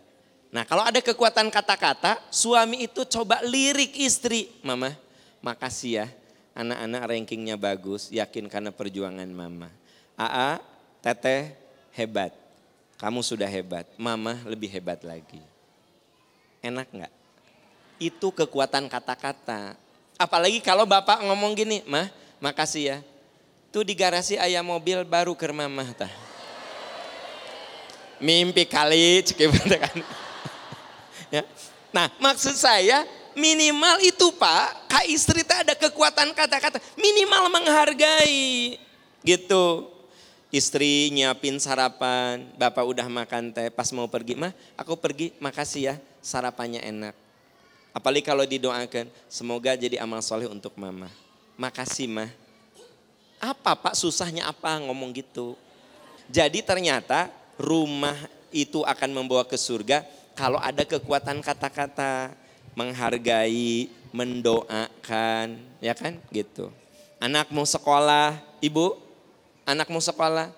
Nah 0.52 0.68
kalau 0.68 0.84
ada 0.84 1.00
kekuatan 1.00 1.48
kata-kata, 1.48 2.20
suami 2.28 2.84
itu 2.84 3.08
coba 3.08 3.40
lirik 3.40 3.96
istri. 3.96 4.52
Mama, 4.60 4.92
makasih 5.40 6.04
ya, 6.04 6.06
anak-anak 6.52 7.02
rankingnya 7.08 7.56
bagus, 7.56 8.12
yakin 8.12 8.52
karena 8.52 8.68
perjuangan 8.68 9.28
mama. 9.32 9.72
AA, 10.12 10.60
teteh 11.00 11.56
hebat, 11.96 12.36
kamu 12.98 13.22
sudah 13.22 13.46
hebat, 13.46 13.86
mama 13.94 14.42
lebih 14.42 14.66
hebat 14.74 14.98
lagi. 15.06 15.38
Enak 16.58 16.90
nggak? 16.90 17.12
Itu 18.02 18.34
kekuatan 18.34 18.90
kata-kata. 18.90 19.78
Apalagi 20.18 20.58
kalau 20.58 20.82
bapak 20.82 21.22
ngomong 21.22 21.54
gini, 21.54 21.86
mah 21.86 22.10
makasih 22.42 22.82
ya. 22.90 22.98
Tuh 23.70 23.86
di 23.86 23.94
garasi 23.94 24.34
ayam 24.34 24.66
mobil 24.66 25.06
baru 25.06 25.38
ke 25.38 25.46
mama. 25.54 25.86
Tah. 25.94 26.10
Mimpi 28.18 28.66
kali 28.66 29.22
kan. 29.78 29.98
ya. 31.38 31.42
Nah 31.94 32.10
maksud 32.18 32.58
saya 32.58 33.06
minimal 33.38 34.02
itu 34.02 34.34
pak, 34.34 34.90
kak 34.90 35.06
istri 35.06 35.46
tak 35.46 35.70
ada 35.70 35.74
kekuatan 35.78 36.34
kata-kata. 36.34 36.82
Minimal 36.98 37.46
menghargai 37.46 38.74
gitu. 39.22 39.97
Istri 40.48 41.12
nyiapin 41.12 41.60
sarapan, 41.60 42.48
bapak 42.56 42.80
udah 42.80 43.04
makan 43.04 43.52
teh, 43.52 43.68
pas 43.68 43.88
mau 43.92 44.08
pergi, 44.08 44.32
mah 44.32 44.56
aku 44.80 44.96
pergi, 44.96 45.36
makasih 45.44 45.92
ya 45.92 45.94
sarapannya 46.24 46.80
enak 46.80 47.28
Apalagi 47.98 48.24
kalau 48.24 48.46
didoakan, 48.46 49.08
semoga 49.26 49.74
jadi 49.74 49.98
amal 49.98 50.22
soleh 50.22 50.46
untuk 50.46 50.70
mama. 50.78 51.10
Makasih 51.58 52.06
mah. 52.06 52.30
Apa 53.42 53.74
pak 53.74 53.98
susahnya 53.98 54.46
apa 54.46 54.78
ngomong 54.82 55.10
gitu. 55.18 55.58
Jadi 56.30 56.62
ternyata 56.62 57.26
rumah 57.58 58.14
itu 58.54 58.86
akan 58.86 59.10
membawa 59.10 59.42
ke 59.42 59.58
surga 59.58 60.06
kalau 60.38 60.62
ada 60.62 60.86
kekuatan 60.86 61.42
kata-kata. 61.42 62.30
Menghargai, 62.78 63.90
mendoakan, 64.14 65.58
ya 65.82 65.90
kan 65.98 66.14
gitu. 66.30 66.70
Anak 67.18 67.50
mau 67.50 67.66
sekolah, 67.66 68.38
ibu, 68.62 68.94
anak 69.68 69.92
mau 69.92 70.00
sekolah. 70.00 70.48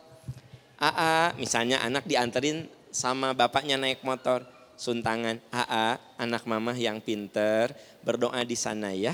Aa, 0.79 1.35
misalnya 1.35 1.83
anak 1.83 2.07
dianterin 2.07 2.70
sama 2.94 3.35
bapaknya 3.35 3.75
naik 3.75 4.07
motor 4.07 4.46
suntangan. 4.79 5.42
AA, 5.51 5.99
anak 6.16 6.46
mama 6.46 6.73
yang 6.79 7.03
pinter, 7.03 7.75
berdoa 8.07 8.46
di 8.46 8.55
sana 8.55 8.94
ya. 8.94 9.12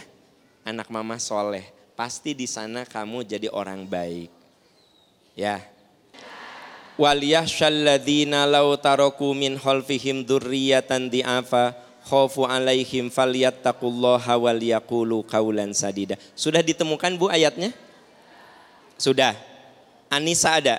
Anak 0.63 0.93
mama 0.93 1.17
soleh, 1.17 1.65
pasti 1.97 2.37
di 2.37 2.45
sana 2.45 2.85
kamu 2.85 3.25
jadi 3.25 3.49
orang 3.49 3.89
baik. 3.89 4.31
Ya. 5.35 5.65
Waliyahsyalladzina 6.97 8.47
law 8.47 8.77
taroku 8.79 9.33
min 9.37 9.59
khalfihim 9.59 10.25
dzurriyyatan 10.25 11.13
di'afa 11.13 11.77
khaufu 12.07 12.47
alaihim 12.47 13.11
falyattaqullaha 13.11 14.33
wal 14.39 14.61
yaqulu 14.63 15.27
qaulan 15.27 15.75
sadida. 15.75 16.17
Sudah 16.39 16.63
ditemukan 16.63 17.19
Bu 17.19 17.27
ayatnya? 17.29 17.75
Sudah. 18.97 19.56
Anissa 20.11 20.59
ada? 20.59 20.79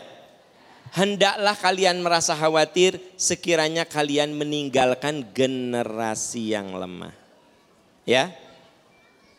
hendaklah 0.98 1.56
kalian 1.58 2.00
merasa 2.00 2.38
khawatir 2.38 2.98
sekiranya 3.20 3.84
kalian 3.84 4.32
meninggalkan 4.34 5.26
generasi 5.30 6.58
yang 6.58 6.74
lemah. 6.78 7.12
Ya. 8.08 8.32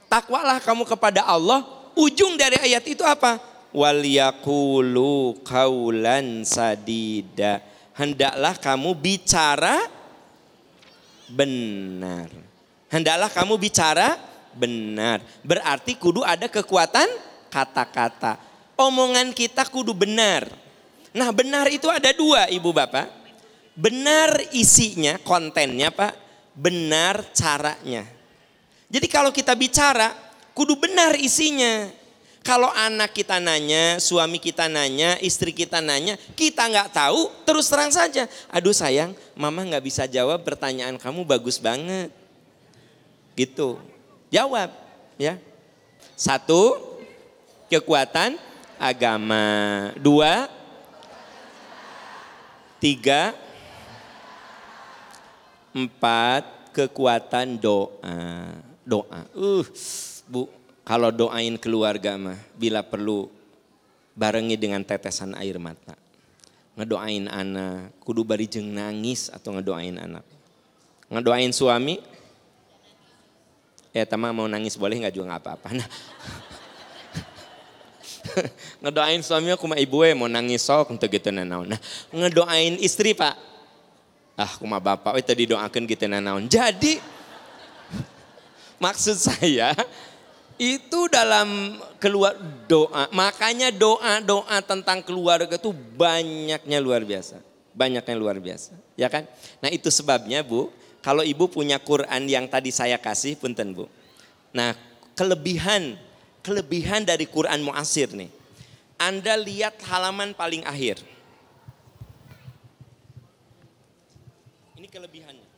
Takwalah 0.06 0.60
kamu 0.60 0.84
kepada 0.84 1.24
Allah. 1.24 1.64
Ujung 1.98 2.38
dari 2.38 2.56
ayat 2.62 2.84
itu 2.86 3.02
apa? 3.02 3.40
Wal 3.74 4.06
yakulu 4.06 5.40
kaulan 5.44 6.46
sadida. 6.46 7.60
Hendaklah 7.98 8.54
kamu 8.56 8.94
bicara 8.94 9.82
benar. 11.26 12.30
Hendaklah 12.88 13.28
kamu 13.28 13.58
bicara 13.58 14.16
benar. 14.54 15.20
Berarti 15.42 15.98
kudu 15.98 16.22
ada 16.22 16.46
kekuatan 16.46 17.10
kata-kata. 17.50 18.47
Omongan 18.78 19.34
kita 19.34 19.66
kudu 19.66 19.90
benar 19.90 20.46
Nah 21.16 21.32
benar 21.32 21.66
itu 21.72 21.88
ada 21.88 22.12
dua 22.12 22.50
ibu 22.52 22.70
bapak. 22.70 23.08
Benar 23.78 24.54
isinya, 24.54 25.16
kontennya 25.22 25.90
pak. 25.94 26.12
Benar 26.54 27.22
caranya. 27.34 28.06
Jadi 28.90 29.06
kalau 29.06 29.30
kita 29.30 29.54
bicara, 29.54 30.14
kudu 30.52 30.74
benar 30.74 31.14
isinya. 31.18 31.90
Kalau 32.42 32.70
anak 32.72 33.12
kita 33.12 33.42
nanya, 33.42 34.00
suami 34.00 34.40
kita 34.40 34.70
nanya, 34.72 35.20
istri 35.20 35.52
kita 35.52 35.84
nanya, 35.84 36.16
kita 36.32 36.64
nggak 36.64 36.96
tahu, 36.96 37.28
terus 37.44 37.68
terang 37.68 37.92
saja. 37.92 38.24
Aduh 38.48 38.72
sayang, 38.72 39.12
mama 39.36 39.66
nggak 39.68 39.84
bisa 39.84 40.08
jawab 40.08 40.40
pertanyaan 40.46 40.96
kamu 40.96 41.28
bagus 41.28 41.60
banget. 41.60 42.08
Gitu. 43.36 43.76
Jawab, 44.32 44.72
ya. 45.20 45.36
Satu, 46.16 46.78
kekuatan 47.68 48.40
agama. 48.78 49.90
Dua, 49.98 50.48
Tiga, 52.78 53.34
empat, 55.74 56.70
kekuatan 56.70 57.58
doa. 57.58 58.54
Doa. 58.86 59.26
Uh, 59.34 59.66
bu, 60.30 60.46
kalau 60.86 61.10
doain 61.10 61.58
keluarga 61.58 62.14
mah, 62.14 62.38
bila 62.54 62.86
perlu 62.86 63.26
barengi 64.14 64.54
dengan 64.54 64.86
tetesan 64.86 65.34
air 65.34 65.58
mata. 65.58 65.98
Ngedoain 66.78 67.26
anak, 67.26 67.98
kudu 67.98 68.22
bari 68.22 68.46
jeng 68.46 68.70
nangis 68.70 69.26
atau 69.26 69.58
ngedoain 69.58 69.98
anak. 69.98 70.22
Ngedoain 71.10 71.50
suami, 71.50 71.98
ya 73.90 74.06
teman 74.06 74.30
mau 74.30 74.46
nangis 74.46 74.78
boleh 74.78 75.02
nggak 75.02 75.18
juga 75.18 75.34
nggak 75.34 75.42
apa-apa. 75.42 75.68
Nah, 75.74 75.88
ngedoain 78.82 79.20
suami 79.22 79.52
aku 79.52 79.64
mah 79.68 79.78
ibu 79.78 80.04
mau 80.16 80.28
nangis 80.30 80.64
sok 80.64 80.94
untuk 80.94 81.08
gitu 81.10 81.30
nanaon. 81.30 81.70
Nah, 81.70 81.80
ngedoain 82.14 82.78
istri 82.80 83.12
pak, 83.12 83.34
ah 84.38 84.48
aku 84.48 84.64
mah 84.64 84.80
bapak 84.82 85.18
we 85.18 85.22
tadi 85.22 85.50
doakan 85.50 85.82
gitu 85.86 86.04
nanaon. 86.06 86.46
Jadi 86.46 86.98
maksud 88.84 89.16
saya 89.18 89.74
itu 90.58 91.06
dalam 91.06 91.78
keluar 92.02 92.34
doa, 92.66 93.06
makanya 93.14 93.70
doa-doa 93.70 94.58
tentang 94.66 95.02
keluarga 95.06 95.54
itu 95.54 95.70
banyaknya 95.72 96.78
luar 96.82 97.06
biasa. 97.06 97.38
Banyaknya 97.78 98.16
luar 98.18 98.42
biasa, 98.42 98.74
ya 98.98 99.06
kan? 99.06 99.22
Nah 99.62 99.70
itu 99.70 99.86
sebabnya 99.86 100.42
Bu, 100.42 100.74
kalau 100.98 101.22
Ibu 101.22 101.46
punya 101.46 101.78
Quran 101.78 102.26
yang 102.26 102.50
tadi 102.50 102.74
saya 102.74 102.98
kasih, 102.98 103.38
punten 103.38 103.70
Bu. 103.70 103.86
Nah 104.50 104.74
kelebihan 105.14 105.94
kelebihan 106.42 107.04
dari 107.04 107.28
Quran 107.28 107.60
Muasir 107.62 108.10
nih. 108.12 108.30
Anda 108.98 109.38
lihat 109.38 109.78
halaman 109.86 110.34
paling 110.34 110.66
akhir. 110.66 110.98
Ini 114.74 114.88
kelebihannya. 114.90 115.48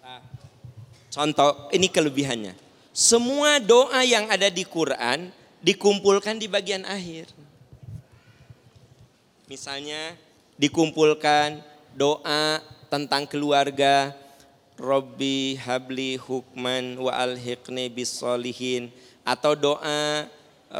Nah, 0.00 0.22
contoh, 1.12 1.68
ini 1.76 1.92
kelebihannya. 1.92 2.56
Semua 2.96 3.60
doa 3.60 4.00
yang 4.00 4.32
ada 4.32 4.48
di 4.48 4.64
Quran 4.64 5.28
dikumpulkan 5.60 6.40
di 6.40 6.48
bagian 6.48 6.88
akhir. 6.88 7.28
Misalnya 9.44 10.16
dikumpulkan 10.56 11.60
doa 11.96 12.60
tentang 12.92 13.24
keluarga, 13.24 14.12
Robbi 14.76 15.56
habli 15.56 16.20
hukman 16.20 17.00
wa 17.00 17.08
alhiqni 17.16 17.88
bis 17.88 18.12
solihin 18.20 18.92
atau 19.24 19.56
doa 19.56 20.28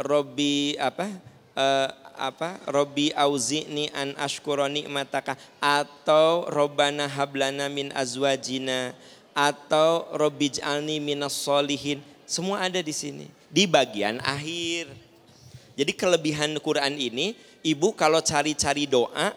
Robbi 0.05 0.77
apa? 0.77 1.09
Uh, 1.57 1.89
apa? 2.13 2.61
Robbi 2.69 3.09
auzi'ni 3.17 3.89
an 3.97 4.13
ashkura 4.21 4.69
nikmataka 4.69 5.33
atau 5.57 6.45
Robbana 6.45 7.09
hablana 7.09 7.65
min 7.73 7.89
azwajina. 7.97 8.93
Atau 9.37 10.09
Robbi 10.17 10.49
ij'alni 10.49 10.97
minas 10.97 11.37
solihin. 11.37 12.01
Semua 12.25 12.65
ada 12.65 12.81
di 12.81 12.89
sini. 12.89 13.29
Di 13.53 13.69
bagian 13.69 14.17
akhir. 14.21 14.89
Jadi 15.77 15.93
kelebihan 15.93 16.57
Quran 16.57 16.97
ini 16.97 17.37
ibu 17.61 17.93
kalau 17.93 18.17
cari-cari 18.17 18.89
doa 18.89 19.33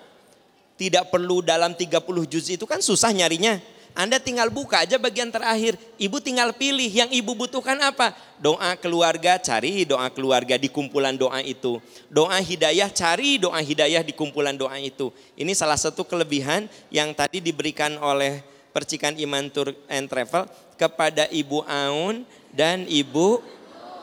tidak 0.80 1.12
perlu 1.12 1.44
dalam 1.44 1.76
30 1.76 2.00
juz 2.24 2.48
itu 2.48 2.64
kan 2.64 2.80
susah 2.80 3.12
nyarinya 3.12 3.60
anda 3.94 4.22
tinggal 4.22 4.46
buka 4.54 4.86
aja 4.86 4.96
bagian 5.02 5.34
terakhir. 5.34 5.74
Ibu 5.98 6.22
tinggal 6.22 6.54
pilih 6.54 6.86
yang 6.86 7.10
ibu 7.10 7.34
butuhkan 7.34 7.74
apa. 7.82 8.14
Doa 8.38 8.78
keluarga, 8.78 9.36
cari 9.36 9.82
doa 9.82 10.06
keluarga 10.14 10.54
di 10.54 10.70
kumpulan 10.70 11.18
doa 11.18 11.42
itu. 11.42 11.82
Doa 12.06 12.38
hidayah, 12.38 12.86
cari 12.90 13.36
doa 13.42 13.58
hidayah 13.58 14.06
di 14.06 14.14
kumpulan 14.14 14.54
doa 14.54 14.78
itu. 14.78 15.10
Ini 15.34 15.52
salah 15.58 15.76
satu 15.76 16.06
kelebihan 16.06 16.70
yang 16.88 17.10
tadi 17.10 17.42
diberikan 17.42 17.98
oleh 17.98 18.40
percikan 18.70 19.18
iman 19.18 19.50
tour 19.50 19.74
and 19.90 20.06
travel 20.06 20.46
kepada 20.78 21.26
Ibu 21.26 21.66
Aun 21.66 22.22
dan 22.54 22.86
Ibu 22.86 23.42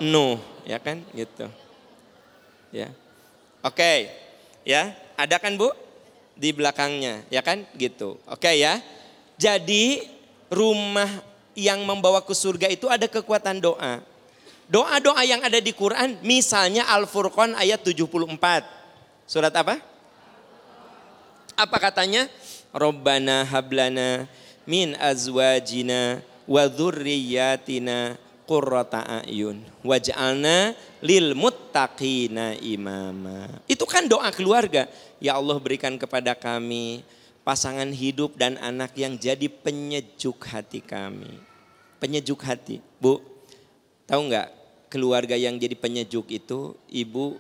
Nuh. 0.04 0.38
Ya 0.68 0.84
kan 0.84 1.00
gitu. 1.16 1.48
Ya. 2.76 2.92
Oke. 3.64 4.12
Ya, 4.68 4.92
ada 5.16 5.40
kan 5.40 5.56
Bu? 5.56 5.72
Di 6.38 6.54
belakangnya, 6.54 7.26
ya 7.34 7.42
kan? 7.42 7.66
Gitu. 7.74 8.22
Oke 8.30 8.54
ya. 8.54 8.78
Jadi 9.38 10.06
rumah 10.54 11.10
yang 11.58 11.82
membawa 11.82 12.22
ke 12.22 12.34
surga 12.38 12.70
itu 12.70 12.86
ada 12.86 13.10
kekuatan 13.10 13.58
doa. 13.58 14.06
Doa-doa 14.68 15.24
yang 15.24 15.42
ada 15.42 15.58
di 15.58 15.72
Quran 15.72 16.20
misalnya 16.22 16.86
Al-Furqan 16.92 17.56
ayat 17.58 17.82
74. 17.82 18.30
Surat 19.26 19.54
apa? 19.56 19.80
Apa 21.58 21.78
katanya? 21.82 22.30
Robbana 22.76 23.48
hablana 23.48 24.28
min 24.68 24.94
azwajina 25.00 26.22
wa 26.46 26.64
dhurriyyatina 26.68 28.20
qurrata 28.48 29.04
ayun 29.28 29.60
waj'alna 29.84 30.74
lil 31.04 31.36
muttaqina 31.36 32.56
imama. 32.58 33.62
Itu 33.68 33.84
kan 33.84 34.08
doa 34.08 34.32
keluarga. 34.32 34.88
Ya 35.20 35.36
Allah 35.36 35.60
berikan 35.60 36.00
kepada 36.00 36.34
kami 36.34 37.04
pasangan 37.44 37.92
hidup 37.92 38.40
dan 38.40 38.56
anak 38.64 38.96
yang 38.96 39.20
jadi 39.20 39.46
penyejuk 39.52 40.40
hati 40.48 40.80
kami. 40.80 41.44
Penyejuk 42.00 42.40
hati. 42.48 42.80
Bu, 43.04 43.20
tahu 44.08 44.32
nggak 44.32 44.48
keluarga 44.88 45.36
yang 45.36 45.60
jadi 45.60 45.76
penyejuk 45.76 46.32
itu 46.32 46.76
ibu, 46.88 47.40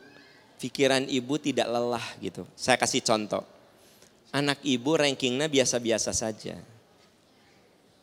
pikiran 0.59 1.07
ibu 1.07 1.35
tidak 1.39 1.67
lelah 1.71 2.07
gitu. 2.19 2.43
Saya 2.55 2.75
kasih 2.75 3.01
contoh. 3.03 3.43
Anak 4.31 4.59
ibu 4.67 4.95
rankingnya 4.99 5.47
biasa-biasa 5.47 6.11
saja. 6.11 6.59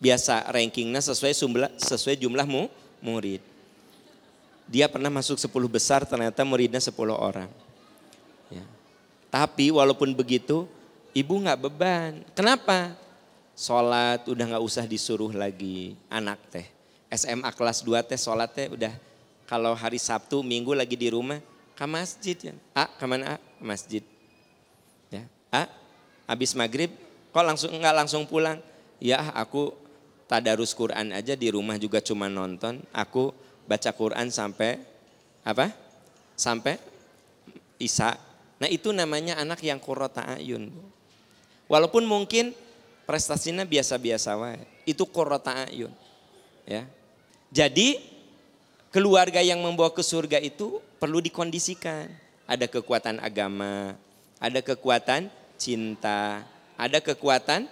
Biasa 0.00 0.48
rankingnya 0.50 1.00
sesuai 1.04 1.32
jumlah, 1.36 1.70
sesuai 1.80 2.16
jumlah 2.20 2.48
mu, 2.48 2.68
murid. 3.04 3.44
Dia 4.64 4.88
pernah 4.88 5.12
masuk 5.12 5.36
10 5.36 5.52
besar 5.68 6.00
ternyata 6.08 6.40
muridnya 6.40 6.80
10 6.80 6.96
orang. 7.12 7.52
Ya. 8.48 8.64
Tapi 9.28 9.68
walaupun 9.68 10.16
begitu 10.16 10.64
Ibu 11.14 11.46
nggak 11.46 11.60
beban. 11.62 12.12
Kenapa? 12.34 12.90
Sholat 13.54 14.26
udah 14.26 14.44
nggak 14.50 14.64
usah 14.66 14.82
disuruh 14.82 15.30
lagi 15.30 15.94
anak 16.10 16.42
teh. 16.50 16.66
SMA 17.14 17.46
kelas 17.54 17.86
2 17.86 18.02
teh 18.02 18.18
sholat 18.18 18.50
teh 18.50 18.66
udah 18.66 18.90
kalau 19.46 19.78
hari 19.78 20.02
Sabtu 20.02 20.42
minggu 20.42 20.74
lagi 20.74 20.98
di 20.98 21.06
rumah 21.14 21.38
ke 21.78 21.86
masjid 21.86 22.34
ya. 22.34 22.54
A 22.74 22.90
ke 22.90 23.04
mana 23.06 23.24
A? 23.24 23.36
Ke 23.38 23.62
masjid. 23.62 24.02
Ya. 25.06 25.22
A 25.54 25.70
habis 26.26 26.50
maghrib 26.58 26.90
kok 27.30 27.46
langsung 27.46 27.70
nggak 27.70 27.94
langsung 27.94 28.26
pulang? 28.26 28.58
Ya 28.98 29.22
aku 29.38 29.70
tadarus 30.26 30.72
Quran 30.72 31.12
aja 31.12 31.37
di 31.37 31.48
rumah 31.52 31.76
juga 31.76 32.00
cuma 32.00 32.28
nonton. 32.28 32.80
Aku 32.92 33.32
baca 33.68 33.90
Quran 33.92 34.28
sampai 34.28 34.80
apa? 35.44 35.72
Sampai 36.34 36.80
Isa. 37.78 38.16
Nah 38.58 38.68
itu 38.70 38.90
namanya 38.94 39.37
anak 39.40 39.60
yang 39.60 39.78
kurota 39.82 40.24
ayun. 40.24 40.72
Walaupun 41.68 42.04
mungkin 42.04 42.52
prestasinya 43.08 43.64
biasa-biasa 43.64 44.37
wae. 44.37 44.60
Itu 44.84 45.08
qurrata 45.08 45.68
ayun. 45.68 45.92
Ya. 46.64 46.88
Jadi 47.52 48.00
keluarga 48.92 49.40
yang 49.40 49.60
membawa 49.60 49.92
ke 49.92 50.00
surga 50.00 50.40
itu 50.40 50.80
perlu 51.00 51.20
dikondisikan. 51.20 52.08
Ada 52.44 52.68
kekuatan 52.68 53.24
agama, 53.24 53.96
ada 54.37 54.60
kekuatan 54.60 55.32
cinta, 55.56 56.44
ada 56.76 56.98
kekuatan 57.00 57.64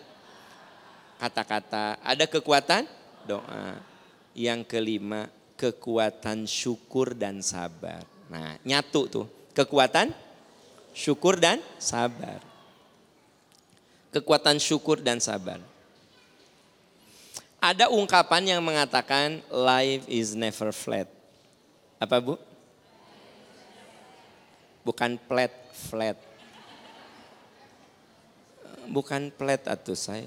kata-kata, 1.23 2.03
ada 2.03 2.27
kekuatan 2.27 2.91
doa. 3.23 3.79
Yang 4.35 4.67
kelima, 4.67 5.31
kekuatan 5.55 6.51
syukur 6.51 7.15
dan 7.15 7.39
sabar. 7.45 8.03
Nah, 8.27 8.59
nyatu 8.67 9.07
tuh. 9.07 9.27
Kekuatan 9.55 10.11
syukur 10.97 11.39
dan 11.39 11.63
sabar 11.79 12.53
kekuatan 14.13 14.61
syukur 14.61 15.01
dan 15.01 15.19
sabar. 15.19 15.59
Ada 17.59 17.89
ungkapan 17.89 18.45
yang 18.45 18.61
mengatakan 18.61 19.41
life 19.49 20.05
is 20.07 20.37
never 20.37 20.71
flat. 20.71 21.09
Apa 21.97 22.21
Bu? 22.21 22.37
Bukan 24.85 25.17
flat, 25.31 25.55
flat. 25.73 26.19
Bukan 28.91 29.31
flat 29.33 29.63
atau 29.65 29.95
saya. 29.95 30.27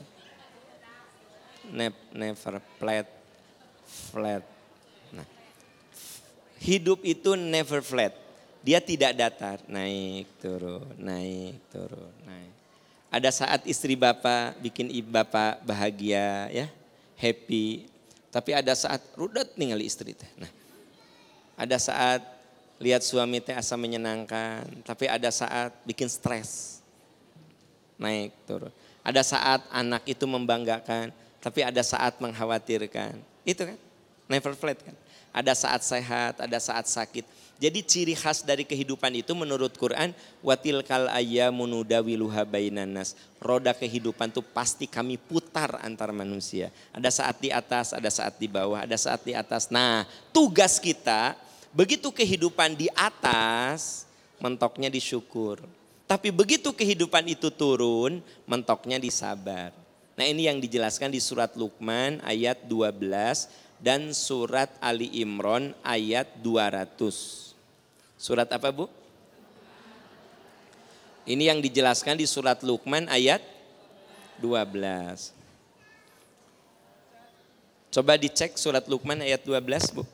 Never 1.71 2.61
flat, 2.77 3.07
flat. 4.11 4.43
Nah, 5.13 5.27
hidup 6.61 7.01
itu 7.05 7.33
never 7.33 7.81
flat. 7.81 8.13
Dia 8.65 8.81
tidak 8.81 9.13
datar, 9.13 9.61
naik 9.69 10.25
turun, 10.41 10.89
naik 10.97 11.61
turun, 11.69 12.09
naik. 12.25 12.53
Ada 13.13 13.29
saat 13.29 13.61
istri 13.69 13.93
bapak 13.93 14.57
bikin 14.59 14.89
ibu 14.89 15.07
bapak 15.13 15.61
bahagia 15.61 16.49
ya, 16.49 16.65
happy. 17.15 17.85
Tapi 18.33 18.51
ada 18.51 18.73
saat 18.73 18.99
rudet 19.15 19.53
tinggal 19.53 19.79
istri 19.79 20.17
teh. 20.17 20.27
Nah, 20.35 20.49
ada 21.55 21.77
saat 21.79 22.25
lihat 22.81 23.05
suami 23.05 23.39
teh 23.39 23.55
asa 23.55 23.79
menyenangkan, 23.79 24.67
tapi 24.83 25.07
ada 25.07 25.31
saat 25.31 25.71
bikin 25.87 26.11
stres. 26.11 26.81
Naik 27.95 28.35
turun. 28.43 28.73
Ada 29.05 29.21
saat 29.23 29.61
anak 29.71 30.03
itu 30.09 30.25
membanggakan, 30.27 31.13
tapi 31.45 31.61
ada 31.61 31.85
saat 31.85 32.17
mengkhawatirkan. 32.17 33.21
Itu 33.45 33.69
kan, 33.69 33.77
never 34.25 34.57
flat 34.57 34.81
kan. 34.81 34.97
Ada 35.29 35.53
saat 35.53 35.85
sehat, 35.85 36.41
ada 36.41 36.57
saat 36.57 36.89
sakit. 36.89 37.21
Jadi 37.61 37.85
ciri 37.85 38.17
khas 38.17 38.41
dari 38.41 38.65
kehidupan 38.65 39.13
itu 39.13 39.37
menurut 39.37 39.77
Quran 39.77 40.09
watil 40.41 40.81
kal 40.81 41.05
ayyamunuda 41.05 42.01
wiluha 42.01 42.49
bainanas. 42.49 43.13
Roda 43.37 43.77
kehidupan 43.77 44.33
itu 44.33 44.41
pasti 44.41 44.89
kami 44.89 45.21
putar 45.21 45.77
antar 45.85 46.09
manusia. 46.09 46.73
Ada 46.89 47.13
saat 47.13 47.37
di 47.37 47.53
atas, 47.53 47.93
ada 47.93 48.09
saat 48.09 48.41
di 48.41 48.49
bawah, 48.49 48.81
ada 48.81 48.97
saat 48.97 49.21
di 49.21 49.37
atas. 49.37 49.69
Nah, 49.69 50.01
tugas 50.33 50.81
kita 50.81 51.37
begitu 51.69 52.09
kehidupan 52.09 52.73
di 52.73 52.89
atas 52.97 54.09
mentoknya 54.41 54.89
disyukur. 54.89 55.61
Tapi 56.09 56.33
begitu 56.33 56.73
kehidupan 56.73 57.21
itu 57.29 57.53
turun, 57.53 58.17
mentoknya 58.49 58.97
disabar. 58.97 59.84
Nah, 60.15 60.23
ini 60.23 60.47
yang 60.47 60.63
dijelaskan 60.63 61.11
di 61.11 61.19
surat 61.19 61.59
Luqman 61.59 62.23
ayat 62.23 62.63
12 62.71 63.51
dan 63.83 64.15
surat 64.15 64.71
Ali 64.79 65.11
Imran 65.19 65.75
ayat 65.83 66.31
200. 66.39 67.51
Surat 68.15 68.47
apa 68.47 68.71
Bu? 68.71 68.87
Ini 71.27 71.51
yang 71.51 71.59
dijelaskan 71.59 72.15
di 72.15 72.23
surat 72.23 72.63
Luqman 72.63 73.11
ayat 73.11 73.43
12. 74.39 75.35
Coba 77.91 78.15
dicek 78.15 78.55
surat 78.55 78.87
Luqman 78.87 79.19
ayat 79.19 79.43
12 79.43 79.99
Bu. 79.99 80.07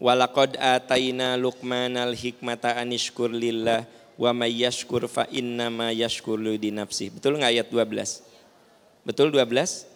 Walakod 0.00 0.56
ataina 0.56 1.36
Luqman 1.36 1.92
al 1.98 2.16
hikmata 2.16 2.72
anishkur 2.78 3.28
lillah 3.28 3.84
wa 4.16 4.30
may 4.32 4.64
yashkur 4.64 5.04
fa 5.10 5.28
inna 5.28 5.68
ma 5.68 5.92
yashkur 5.92 6.40
di. 6.40 7.12
Betul 7.12 7.36
nggak 7.36 7.52
ayat 7.52 7.68
12? 7.68 8.27
Betul 9.08 9.32
12? 9.32 9.88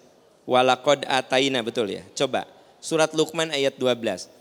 Walakod 0.49 1.05
ataina 1.05 1.61
betul 1.61 1.93
ya. 1.93 2.03
Coba 2.17 2.49
surat 2.81 3.13
Luqman 3.13 3.53
ayat 3.53 3.77
12. 3.77 4.33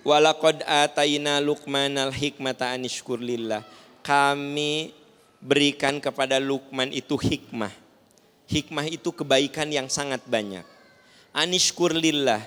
Walakod 0.00 0.64
ataina 0.64 1.36
al 1.36 2.12
hikmata 2.16 2.72
anishkur 2.72 3.20
lillah. 3.20 3.60
Kami 4.00 4.96
berikan 5.44 6.00
kepada 6.00 6.40
Lukman 6.40 6.88
itu 6.88 7.20
hikmah. 7.20 7.68
Hikmah 8.48 8.88
itu 8.88 9.12
kebaikan 9.12 9.68
yang 9.68 9.92
sangat 9.92 10.24
banyak. 10.24 10.64
Anishkur 11.36 11.92
lillah 11.92 12.40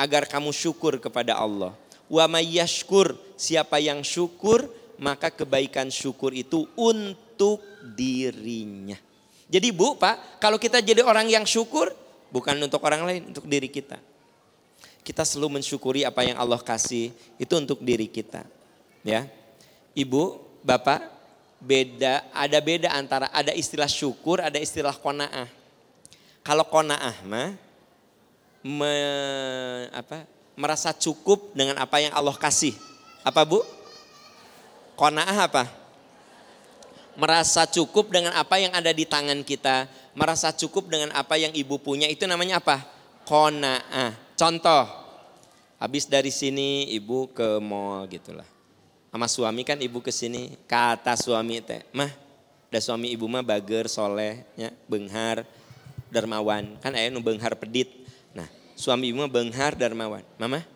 agar 0.00 0.24
kamu 0.24 0.56
syukur 0.56 0.96
kepada 0.96 1.36
Allah. 1.36 1.76
Wa 2.08 2.24
mayyashkur 2.24 3.12
siapa 3.36 3.76
yang 3.76 4.00
syukur 4.00 4.64
maka 4.96 5.28
kebaikan 5.28 5.92
syukur 5.92 6.32
itu 6.32 6.64
untuk 6.72 7.60
dirinya. 7.92 8.96
Jadi 9.54 9.70
Bu, 9.70 9.94
Pak, 9.94 10.42
kalau 10.42 10.58
kita 10.58 10.82
jadi 10.82 11.06
orang 11.06 11.30
yang 11.30 11.46
syukur 11.46 11.94
bukan 12.34 12.58
untuk 12.58 12.82
orang 12.82 13.06
lain, 13.06 13.22
untuk 13.30 13.46
diri 13.46 13.70
kita. 13.70 14.02
Kita 15.06 15.22
selalu 15.22 15.62
mensyukuri 15.62 16.02
apa 16.02 16.26
yang 16.26 16.34
Allah 16.34 16.58
kasih 16.58 17.14
itu 17.38 17.54
untuk 17.54 17.78
diri 17.78 18.10
kita. 18.10 18.42
Ya. 19.06 19.30
Ibu, 19.94 20.42
Bapak, 20.66 21.06
beda 21.62 22.26
ada 22.34 22.58
beda 22.58 22.98
antara 22.98 23.30
ada 23.30 23.54
istilah 23.54 23.86
syukur, 23.86 24.42
ada 24.42 24.58
istilah 24.58 24.98
kona'ah. 24.98 25.46
Kalau 26.42 26.66
kona'ah 26.66 27.14
mah 27.22 27.54
me, 28.66 28.94
apa, 29.94 30.26
merasa 30.58 30.90
cukup 30.90 31.54
dengan 31.54 31.78
apa 31.78 32.02
yang 32.02 32.10
Allah 32.10 32.34
kasih. 32.34 32.74
Apa 33.22 33.46
Bu? 33.46 33.62
Kona'ah 34.98 35.46
apa? 35.46 35.83
Merasa 37.14 37.66
cukup 37.70 38.10
dengan 38.10 38.34
apa 38.34 38.58
yang 38.58 38.74
ada 38.74 38.90
di 38.90 39.06
tangan 39.06 39.46
kita. 39.46 39.86
Merasa 40.18 40.50
cukup 40.50 40.90
dengan 40.90 41.14
apa 41.14 41.38
yang 41.38 41.54
ibu 41.54 41.78
punya. 41.78 42.10
Itu 42.10 42.26
namanya 42.26 42.58
apa? 42.58 42.82
Kona'ah. 43.24 44.14
Contoh, 44.34 44.84
habis 45.78 46.10
dari 46.10 46.34
sini 46.34 46.90
ibu 46.90 47.30
ke 47.30 47.62
mall 47.62 48.10
gitulah. 48.10 48.46
Sama 49.14 49.30
suami 49.30 49.62
kan 49.62 49.78
ibu 49.78 50.02
ke 50.02 50.10
sini, 50.10 50.58
kata 50.66 51.14
suami 51.14 51.62
teh, 51.62 51.86
mah, 51.94 52.10
ada 52.66 52.82
suami 52.82 53.14
ibu 53.14 53.30
mah 53.30 53.46
bager, 53.46 53.86
soleh, 53.86 54.42
ya, 54.58 54.74
benghar, 54.90 55.46
dermawan. 56.10 56.74
Kan 56.82 56.98
ayah 56.98 57.14
nu 57.14 57.22
benghar 57.22 57.54
pedit. 57.54 57.94
Nah, 58.34 58.50
suami 58.74 59.14
ibu 59.14 59.22
mah 59.22 59.30
benghar, 59.30 59.78
dermawan. 59.78 60.26
Mama, 60.34 60.66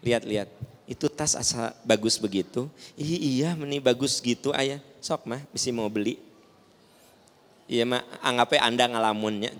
lihat-lihat, 0.00 0.48
itu 0.84 1.08
tas 1.08 1.32
asa 1.32 1.72
bagus 1.84 2.20
begitu. 2.20 2.68
Ih, 2.96 3.40
iya, 3.40 3.56
meni 3.56 3.80
bagus 3.80 4.20
gitu 4.20 4.52
ayah. 4.52 4.80
Sok 5.00 5.24
mah, 5.24 5.40
bisa 5.52 5.72
mau 5.72 5.88
beli. 5.88 6.20
Iya 7.64 7.88
mah, 7.88 8.04
anggapnya 8.20 8.60
anda 8.60 8.84
ngalamunnya. 8.88 9.56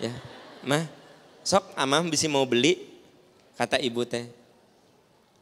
Ya, 0.00 0.12
mah, 0.64 0.88
sok 1.44 1.76
amah 1.76 2.04
bisa 2.08 2.24
mau 2.28 2.44
beli. 2.48 2.80
Kata 3.56 3.80
ibu 3.80 4.04
teh, 4.04 4.28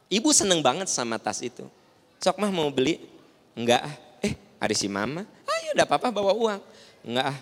Ibu 0.05 0.29
seneng 0.29 0.61
banget 0.61 0.85
sama 0.85 1.17
tas 1.17 1.41
itu. 1.41 1.65
Sok 2.21 2.37
mah 2.37 2.53
mau 2.53 2.69
beli? 2.69 3.01
Enggak 3.57 3.81
ah. 3.89 3.95
Eh, 4.21 4.37
ada 4.61 4.75
si 4.77 4.85
mama. 4.85 5.25
Ayo 5.49 5.73
udah 5.73 5.87
papa 5.89 6.13
bawa 6.13 6.31
uang. 6.37 6.61
Enggak 7.01 7.27
ah. 7.33 7.39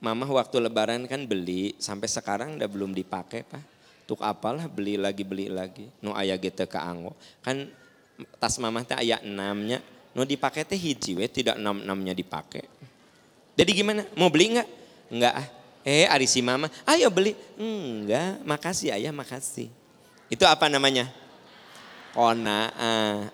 Mama 0.00 0.28
waktu 0.28 0.60
lebaran 0.60 1.04
kan 1.08 1.24
beli, 1.24 1.76
sampai 1.80 2.08
sekarang 2.08 2.60
udah 2.60 2.68
belum 2.68 2.92
dipakai 2.92 3.40
pak. 3.44 3.73
Tuk 4.04 4.20
apalah 4.20 4.68
beli 4.68 5.00
lagi 5.00 5.24
beli 5.24 5.48
lagi. 5.48 5.88
Nu 6.04 6.12
ayah 6.16 6.36
gitu 6.36 6.64
ke 6.68 6.78
anggo. 6.78 7.16
Kan 7.40 7.68
tas 8.36 8.56
mama 8.60 8.84
teh 8.84 8.96
ayah 9.00 9.20
enamnya. 9.24 9.80
Nu 10.14 10.22
dipakai 10.22 10.62
teh 10.62 10.78
hiji 10.78 11.18
we, 11.18 11.26
tidak 11.26 11.58
enam 11.58 11.82
enamnya 11.82 12.14
dipakai. 12.14 12.64
Jadi 13.54 13.70
gimana? 13.74 14.02
Mau 14.14 14.30
beli 14.30 14.54
enggak? 14.54 14.68
Enggak 15.10 15.34
ah. 15.34 15.48
Eh, 15.84 16.08
ari 16.08 16.24
si 16.24 16.40
mama, 16.40 16.72
ayo 16.88 17.12
beli. 17.12 17.36
Enggak, 17.60 18.40
makasih 18.48 18.96
ayah, 18.96 19.12
makasih. 19.12 19.68
Itu 20.32 20.48
apa 20.48 20.72
namanya? 20.72 21.12
kona'ah. 22.14 23.28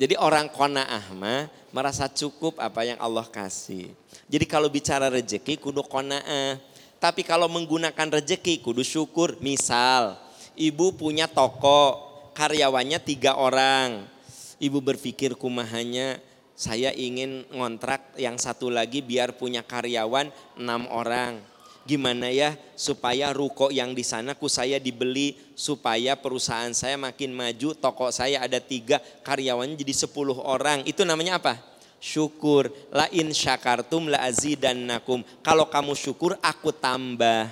Jadi 0.00 0.16
orang 0.16 0.48
kona'ah 0.48 1.04
mah 1.14 1.46
merasa 1.70 2.08
cukup 2.08 2.58
apa 2.58 2.82
yang 2.82 2.98
Allah 2.98 3.28
kasih. 3.28 3.92
Jadi 4.26 4.48
kalau 4.48 4.72
bicara 4.72 5.12
rejeki 5.12 5.60
kudu 5.60 5.84
kona'ah. 5.84 6.58
Tapi 7.02 7.26
kalau 7.26 7.50
menggunakan 7.50 8.22
rejeki 8.22 8.62
kudu 8.62 8.86
syukur. 8.86 9.34
Misal 9.42 10.14
ibu 10.54 10.94
punya 10.94 11.26
toko 11.26 11.98
karyawannya 12.38 13.02
tiga 13.02 13.34
orang. 13.34 14.06
Ibu 14.62 14.78
berpikir 14.78 15.34
kumahanya 15.34 16.22
saya 16.54 16.94
ingin 16.94 17.42
ngontrak 17.50 18.14
yang 18.14 18.38
satu 18.38 18.70
lagi 18.70 19.02
biar 19.02 19.34
punya 19.34 19.66
karyawan 19.66 20.30
enam 20.54 20.86
orang 20.94 21.42
gimana 21.82 22.30
ya 22.30 22.54
supaya 22.78 23.34
ruko 23.34 23.74
yang 23.74 23.90
di 23.90 24.06
sana 24.06 24.38
ku 24.38 24.46
saya 24.46 24.78
dibeli 24.78 25.34
supaya 25.58 26.14
perusahaan 26.14 26.70
saya 26.70 26.94
makin 26.94 27.34
maju 27.34 27.74
toko 27.74 28.14
saya 28.14 28.38
ada 28.38 28.62
tiga 28.62 29.02
karyawannya 29.26 29.74
jadi 29.74 30.06
sepuluh 30.06 30.38
orang 30.38 30.86
itu 30.86 31.02
namanya 31.02 31.42
apa 31.42 31.71
syukur 32.02 32.74
la 32.90 33.06
in 33.14 33.30
syakartum 33.30 34.10
la 34.10 34.26
azidannakum 34.26 35.22
kalau 35.46 35.70
kamu 35.70 35.94
syukur 35.94 36.34
aku 36.42 36.74
tambah 36.74 37.46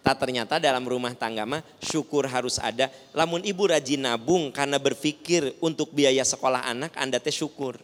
tak 0.00 0.16
ternyata 0.16 0.56
dalam 0.56 0.82
rumah 0.82 1.12
tangga 1.12 1.44
mah 1.44 1.60
syukur 1.84 2.24
harus 2.24 2.56
ada 2.56 2.88
lamun 3.12 3.44
ibu 3.44 3.68
rajin 3.68 4.00
nabung 4.00 4.48
karena 4.48 4.80
berpikir 4.80 5.52
untuk 5.60 5.92
biaya 5.92 6.24
sekolah 6.24 6.64
anak 6.64 6.96
anda 6.96 7.20
teh 7.20 7.30
syukur 7.30 7.76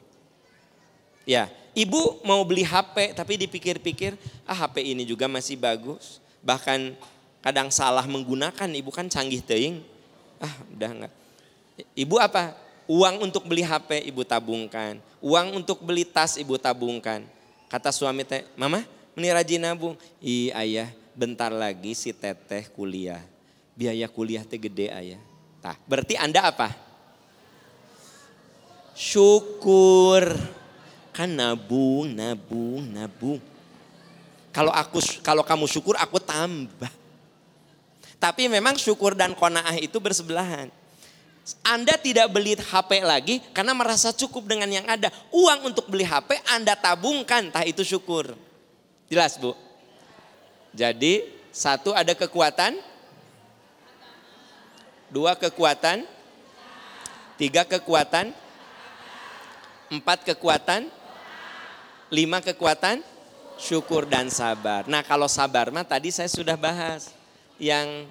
ya 1.28 1.46
Ibu 1.78 2.26
mau 2.26 2.42
beli 2.42 2.66
HP 2.66 3.14
tapi 3.14 3.38
dipikir-pikir, 3.38 4.18
ah 4.42 4.66
HP 4.66 4.82
ini 4.82 5.06
juga 5.06 5.30
masih 5.30 5.54
bagus. 5.54 6.18
Bahkan 6.42 6.98
kadang 7.38 7.70
salah 7.70 8.02
menggunakan, 8.02 8.66
ibu 8.74 8.90
kan 8.90 9.06
canggih 9.06 9.38
teing. 9.46 9.78
Ah 10.42 10.50
udah 10.74 10.90
enggak. 10.90 11.12
Ibu 11.94 12.18
apa? 12.18 12.58
Uang 12.88 13.28
untuk 13.28 13.44
beli 13.44 13.60
HP 13.60 14.08
ibu 14.08 14.24
tabungkan. 14.24 14.96
Uang 15.20 15.60
untuk 15.60 15.84
beli 15.84 16.08
tas 16.08 16.40
ibu 16.40 16.56
tabungkan. 16.56 17.20
Kata 17.68 17.92
suami 17.92 18.24
teh, 18.24 18.48
mama 18.56 18.80
ini 19.12 19.28
rajin 19.28 19.60
nabung. 19.60 19.92
Iya 20.24 20.56
ayah, 20.64 20.88
bentar 21.12 21.52
lagi 21.52 21.92
si 21.92 22.16
teteh 22.16 22.64
kuliah. 22.72 23.20
Biaya 23.76 24.08
kuliah 24.08 24.40
teh 24.40 24.56
gede 24.56 24.88
ayah. 24.88 25.20
Tah, 25.60 25.76
berarti 25.84 26.16
anda 26.16 26.48
apa? 26.48 26.72
Syukur 28.96 30.32
kan 31.12 31.28
nabung, 31.28 32.08
nabung, 32.08 32.88
nabung. 32.88 33.42
Kalau 34.48 34.72
aku 34.72 35.04
kalau 35.20 35.44
kamu 35.44 35.68
syukur 35.68 35.92
aku 36.00 36.16
tambah. 36.24 36.90
Tapi 38.16 38.48
memang 38.48 38.80
syukur 38.80 39.12
dan 39.12 39.36
kona'ah 39.36 39.76
itu 39.76 40.00
bersebelahan. 40.00 40.72
Anda 41.64 41.96
tidak 41.96 42.28
beli 42.32 42.56
HP 42.58 43.04
lagi 43.04 43.40
karena 43.56 43.72
merasa 43.72 44.12
cukup 44.12 44.44
dengan 44.48 44.68
yang 44.68 44.84
ada. 44.84 45.08
Uang 45.32 45.72
untuk 45.72 45.88
beli 45.88 46.04
HP 46.04 46.40
Anda 46.50 46.76
tabungkan, 46.76 47.48
tah 47.52 47.64
itu 47.64 47.84
syukur. 47.86 48.36
Jelas 49.08 49.40
Bu? 49.40 49.56
Jadi 50.76 51.24
satu 51.48 51.96
ada 51.96 52.12
kekuatan, 52.12 52.76
dua 55.08 55.32
kekuatan, 55.36 56.04
tiga 57.40 57.64
kekuatan, 57.64 58.30
empat 59.88 60.28
kekuatan, 60.28 60.92
Lima 62.08 62.40
kekuatan 62.40 63.04
syukur 63.60 64.08
dan 64.08 64.32
sabar. 64.32 64.88
Nah 64.88 65.04
kalau 65.04 65.28
sabar 65.28 65.68
mah 65.68 65.84
tadi 65.84 66.08
saya 66.08 66.24
sudah 66.24 66.56
bahas. 66.56 67.12
Yang 67.60 68.08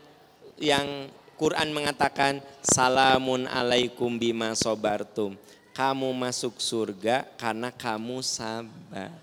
yang 0.61 1.09
Quran 1.37 1.69
mengatakan 1.69 2.41
salamun 2.65 3.45
alaikum 3.45 4.17
bima 4.17 4.57
sobartum. 4.57 5.37
Kamu 5.77 6.09
masuk 6.17 6.57
surga 6.57 7.29
karena 7.37 7.69
kamu 7.69 8.25
sabar. 8.25 9.13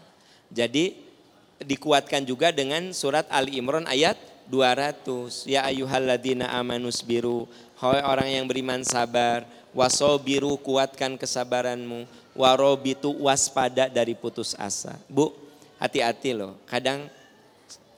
Jadi 0.46 0.94
dikuatkan 1.58 2.22
juga 2.22 2.54
dengan 2.54 2.94
surat 2.94 3.26
Ali 3.26 3.58
Imran 3.58 3.90
ayat 3.90 4.14
200. 4.46 5.50
Ya 5.50 5.66
ayuhalladzina 5.66 6.54
amanus 6.54 7.02
biru. 7.02 7.50
Hai 7.74 8.06
orang 8.06 8.30
yang 8.30 8.46
beriman 8.46 8.86
sabar. 8.86 9.42
Wasobiru 9.74 10.54
kuatkan 10.62 11.18
kesabaranmu 11.18 12.06
warobitu 12.38 13.10
waspada 13.18 13.90
dari 13.90 14.14
putus 14.14 14.54
asa. 14.54 14.94
Bu, 15.10 15.34
hati-hati 15.82 16.30
loh. 16.30 16.54
Kadang 16.70 17.10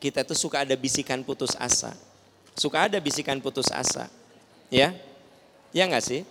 kita 0.00 0.24
tuh 0.24 0.32
suka 0.32 0.64
ada 0.64 0.72
bisikan 0.72 1.20
putus 1.20 1.52
asa. 1.60 1.92
Suka 2.56 2.88
ada 2.88 2.96
bisikan 2.96 3.38
putus 3.38 3.68
asa. 3.68 4.08
Ya? 4.72 4.96
Ya 5.70 5.84
enggak 5.84 6.02
sih? 6.02 6.24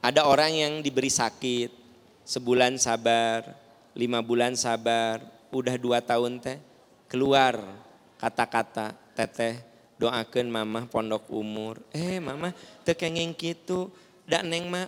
Ada 0.00 0.24
orang 0.24 0.56
yang 0.56 0.72
diberi 0.80 1.12
sakit, 1.12 1.68
sebulan 2.24 2.80
sabar, 2.80 3.44
lima 3.92 4.24
bulan 4.24 4.56
sabar, 4.56 5.20
udah 5.52 5.76
dua 5.76 6.00
tahun 6.00 6.40
teh, 6.40 6.56
keluar 7.10 7.60
kata-kata 8.16 8.96
teteh 9.12 9.60
doakan 10.00 10.48
mama 10.48 10.80
pondok 10.86 11.28
umur. 11.28 11.82
Eh 11.90 12.22
mama 12.22 12.54
tekengeng 12.86 13.34
gitu, 13.34 13.90
dan 14.24 14.48
neng 14.48 14.70
mah 14.70 14.86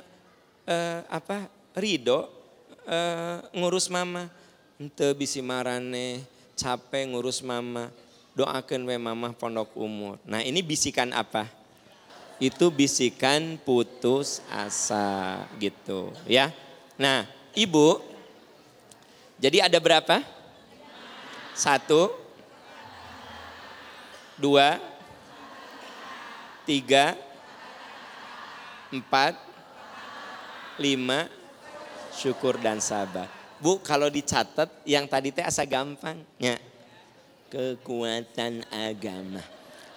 eh, 0.64 1.02
apa 1.10 1.50
Ridho 1.74 2.40
uh, 2.86 3.38
ngurus 3.54 3.86
mama. 3.90 4.26
Ente 4.80 5.12
bisi 5.12 5.44
marane 5.44 6.24
capek 6.56 7.12
ngurus 7.12 7.44
mama. 7.44 7.92
Doakan 8.40 8.88
we 8.88 8.96
mama 8.96 9.36
pondok 9.36 9.76
umur. 9.76 10.16
Nah 10.24 10.40
ini 10.40 10.64
bisikan 10.64 11.12
apa? 11.12 11.44
Itu 12.40 12.72
bisikan 12.72 13.60
putus 13.60 14.40
asa 14.48 15.44
gitu 15.60 16.08
ya. 16.24 16.48
Nah 16.96 17.28
ibu 17.52 18.00
Jadi 19.40 19.60
ada 19.60 19.76
berapa? 19.80 20.20
Satu, 21.56 22.12
dua, 24.36 24.76
tiga, 26.68 27.16
empat, 28.92 29.32
lima, 30.76 31.24
syukur 32.12 32.60
dan 32.60 32.84
sabar. 32.84 33.32
Bu, 33.64 33.80
kalau 33.80 34.12
dicatat 34.12 34.68
yang 34.84 35.08
tadi 35.08 35.32
teh 35.32 35.40
asa 35.40 35.64
gampang. 35.64 36.20
Ya. 36.36 36.60
Kekuatan 37.50 38.62
agama. 38.70 39.42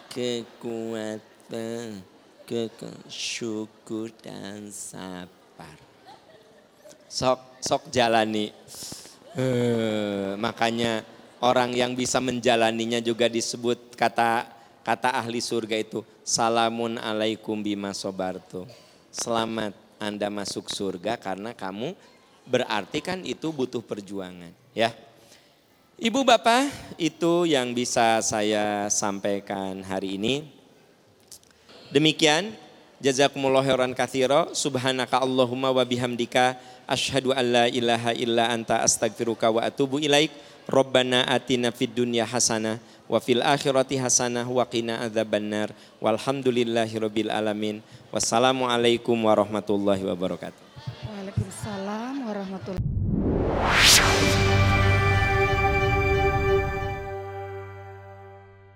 Kekuatan 0.09 1.21
ke, 2.49 2.65
syukur 3.05 4.09
dan 4.25 4.73
sabar. 4.73 5.77
Sok 7.05 7.61
sok 7.61 7.93
jalani. 7.93 8.49
Eh, 9.37 10.33
makanya 10.33 11.05
orang 11.45 11.77
yang 11.77 11.93
bisa 11.93 12.17
menjalaninya 12.17 12.97
juga 12.97 13.29
disebut 13.29 13.93
kata 13.93 14.49
kata 14.81 15.13
ahli 15.13 15.37
surga 15.37 15.77
itu 15.77 16.01
salamun 16.25 16.97
alaikum 16.97 17.61
bima 17.61 17.93
sobartu. 17.93 18.65
Selamat 19.13 19.77
Anda 20.01 20.33
masuk 20.33 20.73
surga 20.73 21.21
karena 21.21 21.53
kamu 21.53 21.93
berarti 22.49 22.97
kan 22.97 23.21
itu 23.21 23.53
butuh 23.53 23.85
perjuangan, 23.85 24.49
ya. 24.73 24.89
Ibu 25.93 26.25
Bapak, 26.25 26.73
itu 26.97 27.45
yang 27.45 27.69
bisa 27.77 28.17
saya 28.25 28.89
sampaikan 28.89 29.77
hari 29.85 30.17
ini. 30.17 30.41
Demikian 31.93 32.49
jazakumullah 32.97 33.61
khairan 33.61 33.93
katsira. 33.93 34.49
Subhanaka 34.57 35.21
allahumma 35.21 35.69
wa 35.69 35.85
bihamdika 35.85 36.57
asyhadu 36.89 37.29
an 37.29 37.45
la 37.45 37.65
ilaha 37.69 38.09
illa 38.17 38.49
anta 38.49 38.81
astaghfiruka 38.81 39.53
wa 39.53 39.61
atubu 39.61 40.01
ilaik. 40.01 40.33
Rabbana 40.65 41.29
atina 41.29 41.69
fid 41.69 41.93
dunya 41.93 42.25
hasanah 42.25 42.81
wa 43.05 43.21
fil 43.21 43.45
akhirati 43.45 44.01
hasanah 44.01 44.49
wa 44.49 44.65
qina 44.65 45.05
adzabannar. 45.05 45.77
Walhamdulillahi 46.01 46.97
rabbil 46.97 47.29
alamin. 47.29 47.85
Wassalamu 48.09 48.65
alaikum 48.65 49.29
warahmatullahi 49.29 50.01
wabarakatuh. 50.09 50.57
Waalaikumsalam 51.05 52.25
warahmatullahi 52.25 54.42